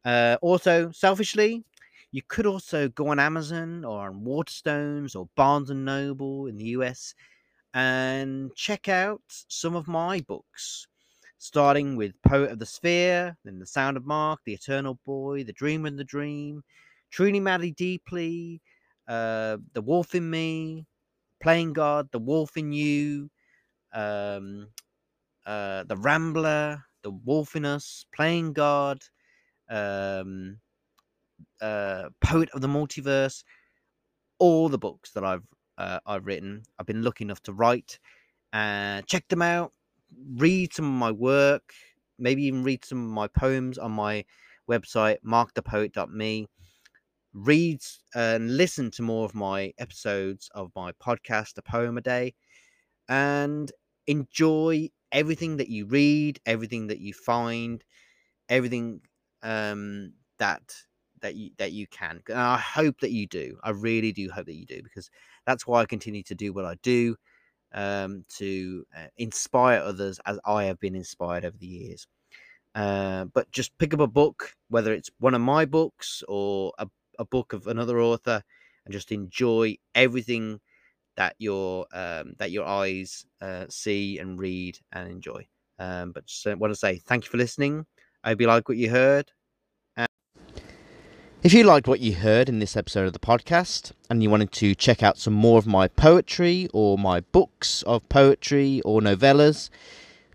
Uh, 0.06 0.38
also, 0.42 0.92
selfishly, 0.92 1.64
you 2.12 2.22
could 2.28 2.46
also 2.46 2.90
go 2.90 3.10
on 3.10 3.20
Amazon 3.20 3.86
or 3.86 4.08
on 4.08 4.24
Waterstones 4.24 5.16
or 5.16 5.30
Barnes 5.36 5.70
and 5.70 5.86
Noble 5.86 6.48
in 6.48 6.58
the 6.58 6.66
US 6.66 7.14
and 7.74 8.54
check 8.56 8.90
out 8.90 9.22
some 9.28 9.76
of 9.76 9.88
my 9.88 10.22
books, 10.22 10.88
starting 11.38 11.96
with 11.96 12.20
Poet 12.28 12.52
of 12.52 12.60
the 12.60 12.66
Sphere, 12.66 13.38
then 13.46 13.60
The 13.60 13.66
Sound 13.66 13.96
of 13.96 14.06
Mark, 14.06 14.40
The 14.46 14.54
Eternal 14.54 15.00
Boy, 15.06 15.44
The 15.44 15.54
Dream 15.54 15.86
and 15.86 15.98
the 15.98 16.04
Dream, 16.04 16.64
Truly 17.12 17.40
Madly 17.40 17.72
Deeply, 17.72 18.62
uh, 19.08 19.58
The 19.74 19.82
Wolf 19.82 20.16
in 20.16 20.30
Me, 20.30 20.86
Playing 21.42 21.74
God, 21.74 22.10
The 22.12 22.20
Wolf 22.20 22.58
in 22.58 22.72
You, 22.72 23.30
um, 23.94 24.68
uh, 25.46 25.84
The 25.84 25.98
Rambler, 25.98 26.84
The 27.04 27.12
Wolf 27.12 27.56
in 27.56 27.66
Us, 27.66 28.04
Playing 28.16 28.54
God, 28.54 29.00
um, 29.70 30.60
uh, 31.62 32.10
Poet 32.22 32.50
of 32.54 32.62
the 32.62 32.68
Multiverse, 32.68 33.44
all 34.40 34.70
the 34.70 34.78
books 34.78 35.12
that 35.12 35.24
I've 35.24 35.46
uh, 35.78 36.00
I've 36.06 36.26
written. 36.26 36.64
I've 36.80 36.86
been 36.86 37.04
lucky 37.04 37.24
enough 37.24 37.42
to 37.44 37.54
write. 37.54 38.00
and 38.54 39.08
check 39.08 39.28
them 39.30 39.42
out. 39.42 39.74
Read 40.38 40.74
some 40.74 40.86
of 40.86 40.92
my 40.94 41.12
work. 41.12 41.74
Maybe 42.20 42.44
even 42.46 42.64
read 42.64 42.86
some 42.86 43.04
of 43.06 43.12
my 43.12 43.28
poems 43.28 43.78
on 43.78 43.92
my 43.94 44.26
website, 44.70 45.18
markthepoet.me. 45.26 46.48
Read 47.34 47.82
and 48.16 48.58
listen 48.58 48.92
to 48.92 49.02
more 49.04 49.26
of 49.26 49.36
my 49.36 49.74
episodes 49.78 50.50
of 50.56 50.72
my 50.76 50.92
podcast, 50.94 51.58
A 51.58 51.62
Poem 51.62 51.98
a 51.98 52.02
Day, 52.02 52.34
and 53.08 53.72
enjoy 54.08 54.90
everything 55.12 55.58
that 55.58 55.70
you 55.70 55.86
read, 55.86 56.40
everything 56.46 56.88
that 56.88 57.00
you 57.00 57.14
find, 57.14 57.84
everything 58.50 59.02
um, 59.44 60.14
that 60.40 60.74
that 61.22 61.36
you 61.36 61.52
that 61.58 61.72
you 61.72 61.88
can. 61.88 62.22
And 62.30 62.38
I 62.38 62.58
hope 62.58 63.00
that 63.02 63.12
you 63.12 63.28
do. 63.28 63.58
I 63.64 63.72
really 63.72 64.12
do 64.12 64.30
hope 64.30 64.46
that 64.48 64.56
you 64.56 64.66
do 64.66 64.82
because 64.84 65.10
that's 65.46 65.68
why 65.68 65.82
I 65.82 65.86
continue 65.86 66.24
to 66.24 66.36
do 66.36 66.54
what 66.54 66.66
I 66.66 66.76
do 66.84 67.16
um, 67.74 68.26
to 68.38 68.86
uh, 68.98 69.08
inspire 69.18 69.80
others 69.80 70.20
as 70.26 70.40
I 70.46 70.66
have 70.66 70.80
been 70.80 70.96
inspired 70.96 71.46
over 71.46 71.58
the 71.58 71.68
years. 71.68 72.08
Uh, 72.76 73.26
but 73.26 73.52
just 73.52 73.78
pick 73.78 73.94
up 73.94 74.00
a 74.00 74.08
book, 74.08 74.54
whether 74.70 74.94
it's 74.94 75.10
one 75.20 75.34
of 75.34 75.42
my 75.42 75.66
books 75.66 76.24
or 76.28 76.72
a, 76.78 76.88
a 77.18 77.26
book 77.26 77.54
of 77.54 77.68
another 77.68 78.00
author, 78.00 78.44
and 78.86 78.94
just 78.94 79.12
enjoy 79.12 79.76
everything 79.96 80.60
that 81.18 81.36
your 81.40 81.86
um, 81.94 82.34
that 82.38 82.52
your 82.52 82.66
eyes 82.66 83.26
uh, 83.42 83.66
see 83.70 84.20
and 84.20 84.40
read 84.40 84.78
and 84.94 85.10
enjoy. 85.10 85.46
Um, 85.80 86.12
but 86.12 86.26
just 86.28 86.46
uh, 86.48 86.56
want 86.58 86.72
to 86.72 86.80
say 86.80 87.00
thank 87.00 87.26
you 87.26 87.30
for 87.30 87.38
listening. 87.38 87.86
I 88.24 88.30
hope 88.30 88.42
you 88.42 88.48
like 88.48 88.70
what 88.70 88.78
you 88.78 88.90
heard. 88.90 89.32
If 91.42 91.54
you 91.54 91.64
liked 91.64 91.88
what 91.88 92.02
you 92.02 92.16
heard 92.16 92.50
in 92.50 92.60
this 92.60 92.76
episode 92.76 93.08
of 93.08 93.14
the 93.14 93.20
podcast 93.20 93.94
and 94.10 94.22
you 94.22 94.30
wanted 94.30 94.52
to 94.52 94.76
check 94.76 95.02
out 95.02 95.18
some 95.18 95.34
more 95.34 95.58
of 95.58 95.66
my 95.66 95.88
poetry 95.88 96.68
or 96.74 96.98
my 96.98 97.22
books 97.22 97.82
of 97.84 98.08
poetry 98.10 98.82
or 98.84 99.00
novellas, 99.00 99.70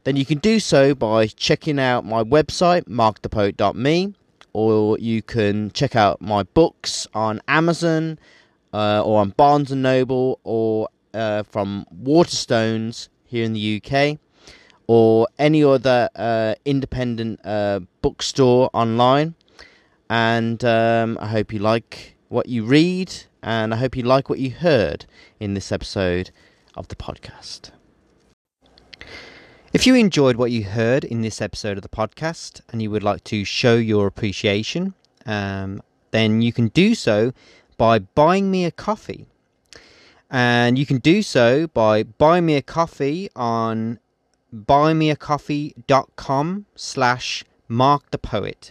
then 0.05 0.17
you 0.17 0.25
can 0.25 0.39
do 0.39 0.59
so 0.59 0.95
by 0.95 1.27
checking 1.27 1.79
out 1.79 2.07
my 2.07 2.25
website, 2.25 2.85
markthepoet.me, 2.85 4.15
or 4.55 4.99
you 4.99 5.21
can 5.21 5.71
check 5.73 5.95
out 5.95 6.23
my 6.23 6.43
books 6.43 7.07
on 7.13 7.43
Amazon 7.49 8.19
uh, 8.73 9.03
or 9.05 9.21
on 9.21 9.29
Barnes 9.37 9.71
and 9.71 9.83
Noble 9.83 10.41
or 10.43 10.89
uh, 11.13 11.43
from 11.43 11.85
Waterstones 12.03 13.11
here 13.27 13.45
in 13.45 13.53
the 13.53 13.83
UK 13.85 14.19
or 14.87 15.29
any 15.39 15.63
other 15.63 16.09
uh, 16.17 16.55
independent 16.65 17.41
uh, 17.45 17.81
bookstore 18.01 18.71
online 18.73 19.35
and 20.09 20.65
um, 20.65 21.19
I 21.21 21.29
hope 21.29 21.53
you 21.53 21.59
like 21.59 22.17
what 22.29 22.49
you 22.49 22.65
read, 22.65 23.15
and 23.43 23.75
I 23.75 23.77
hope 23.77 23.97
you 23.97 24.03
like 24.03 24.29
what 24.29 24.39
you 24.39 24.51
heard 24.51 25.07
in 25.41 25.55
this 25.55 25.71
episode 25.71 26.31
of 26.77 26.89
the 26.89 26.97
podcast. 26.97 27.71
If 29.75 29.87
you 29.89 29.97
enjoyed 29.97 30.37
what 30.37 30.53
you 30.53 30.65
heard 30.65 31.05
in 31.05 31.23
this 31.23 31.43
episode 31.43 31.77
of 31.77 31.83
the 31.83 31.89
podcast 31.89 32.61
and 32.69 32.81
you 32.81 32.93
would 32.93 33.03
like 33.03 33.25
to 33.25 33.45
show 33.45 33.75
your 33.75 34.07
appreciation, 34.07 34.95
um, 35.27 35.83
then 36.13 36.43
you 36.43 36.53
can 36.53 36.69
do 36.69 36.95
so 36.95 37.33
by 37.77 37.99
buying 37.99 38.53
me 38.53 38.65
a 38.65 38.71
coffee. 38.71 39.27
And 40.31 40.79
you 40.79 40.87
can 40.87 40.99
do 40.99 41.23
so 41.23 41.67
by 41.67 42.05
buying 42.05 42.47
me 42.47 42.55
a 42.55 42.63
coffee 42.63 43.29
on 43.35 43.99
buymeacoffee.com 44.55 46.67
slash 46.77 47.45
mark 47.67 48.13
the 48.13 48.19
poet. 48.19 48.71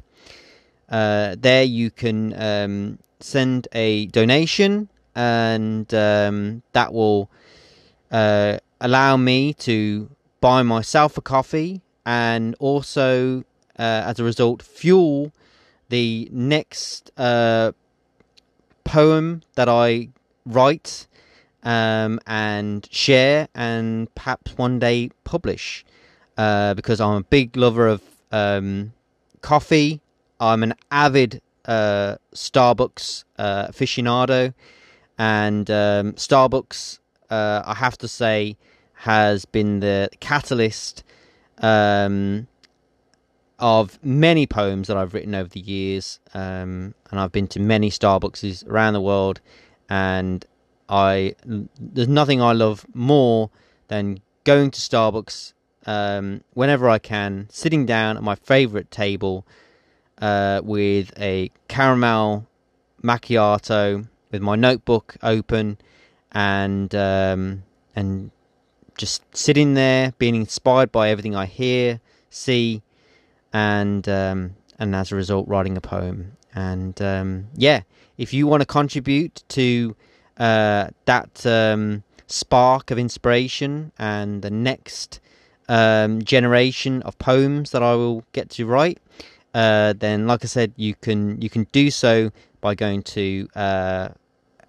Uh, 0.90 1.36
there 1.40 1.64
you 1.64 1.90
can 1.90 2.34
um, 2.40 3.00
send 3.20 3.68
a 3.74 4.06
donation, 4.08 4.90
and 5.16 5.92
um, 5.94 6.62
that 6.74 6.94
will 6.94 7.30
uh, 8.12 8.58
allow 8.80 9.18
me 9.18 9.54
to 9.54 10.10
buy 10.42 10.62
myself 10.62 11.18
a 11.18 11.22
coffee 11.22 11.82
and 12.06 12.56
also, 12.60 13.40
uh, 13.80 14.04
as 14.06 14.20
a 14.20 14.24
result, 14.24 14.62
fuel 14.62 15.32
the 15.90 16.28
next 16.32 17.12
uh, 17.18 17.72
poem 18.84 19.42
that 19.56 19.70
I 19.70 20.10
write 20.46 21.08
um, 21.64 22.20
and 22.28 22.88
share 22.92 23.48
and 23.56 24.14
perhaps 24.16 24.58
one 24.58 24.80
day 24.80 25.12
publish. 25.24 25.86
Uh, 26.36 26.74
because 26.74 27.00
I'm 27.00 27.18
a 27.18 27.24
big 27.24 27.56
lover 27.56 27.88
of 27.88 28.02
um, 28.32 28.94
coffee 29.42 30.02
I'm 30.44 30.62
an 30.62 30.74
avid 30.92 31.42
uh, 31.66 32.18
Starbucks 32.36 33.24
uh, 33.38 33.68
aficionado, 33.68 34.54
and 35.18 35.70
um, 35.72 36.14
Starbucks, 36.14 37.00
uh, 37.30 37.64
I 37.66 37.74
have 37.76 37.98
to 38.00 38.10
say, 38.10 38.58
has 38.94 39.46
been 39.46 39.80
the 39.80 40.10
catalyst 40.20 41.04
um, 41.60 42.48
of 43.58 43.98
many 44.04 44.46
poems 44.46 44.90
that 44.90 44.98
I've 44.98 45.14
written 45.14 45.34
over 45.34 45.48
the 45.48 45.62
years. 45.62 46.20
Um, 46.34 46.94
and 47.10 47.22
I've 47.22 47.32
been 47.32 47.48
to 47.48 47.62
many 47.62 47.90
Starbucks 47.90 48.68
around 48.68 48.94
the 48.94 49.02
world, 49.02 49.40
and 49.90 50.46
I 50.90 51.36
there's 51.46 52.10
nothing 52.10 52.42
I 52.42 52.52
love 52.52 52.86
more 52.94 53.50
than 53.88 54.20
going 54.44 54.72
to 54.72 54.82
Starbucks 54.82 55.54
um, 55.86 56.44
whenever 56.54 56.90
I 56.90 57.00
can, 57.00 57.48
sitting 57.50 57.86
down 57.86 58.18
at 58.18 58.24
my 58.24 58.36
favorite 58.36 58.92
table 58.92 59.46
uh, 60.20 60.62
with 60.64 61.12
a 61.20 61.52
caramel 61.68 62.48
macchiato 63.04 64.08
with 64.32 64.42
my 64.42 64.56
notebook 64.56 65.16
open 65.22 65.78
and 66.32 66.94
um, 66.96 67.64
and 67.96 68.32
just 68.98 69.24
sitting 69.36 69.74
there 69.74 70.14
being 70.18 70.36
inspired 70.36 70.92
by 70.92 71.10
everything 71.10 71.36
I 71.36 71.46
hear, 71.46 72.00
see, 72.30 72.82
and 73.52 74.08
um, 74.10 74.56
and 74.80 74.96
as 74.96 75.12
a 75.12 75.16
result 75.16 75.48
writing 75.48 75.78
a 75.78 75.82
poem. 75.82 76.38
And 76.56 77.02
um, 77.02 77.48
yeah, 77.56 77.82
if 78.18 78.34
you 78.34 78.48
want 78.48 78.62
to 78.62 78.66
contribute 78.66 79.44
to 79.50 79.96
uh, 80.38 80.90
that 81.06 81.46
um, 81.46 82.04
spark 82.28 82.92
of 82.92 83.00
inspiration 83.00 83.92
and 83.98 84.42
the 84.42 84.52
next 84.52 85.20
um, 85.70 86.22
generation 86.24 87.02
of 87.04 87.18
poems 87.18 87.72
that 87.72 87.82
I 87.82 87.96
will 87.96 88.24
get 88.34 88.50
to 88.52 88.66
write, 88.66 89.00
uh, 89.54 89.94
then 89.98 90.28
like 90.28 90.44
I 90.44 90.48
said, 90.48 90.74
you 90.76 90.96
can 90.96 91.42
you 91.42 91.50
can 91.50 91.64
do 91.72 91.90
so 91.92 92.32
by 92.62 92.76
going 92.76 93.04
to 93.04 93.48
uh, 93.56 94.10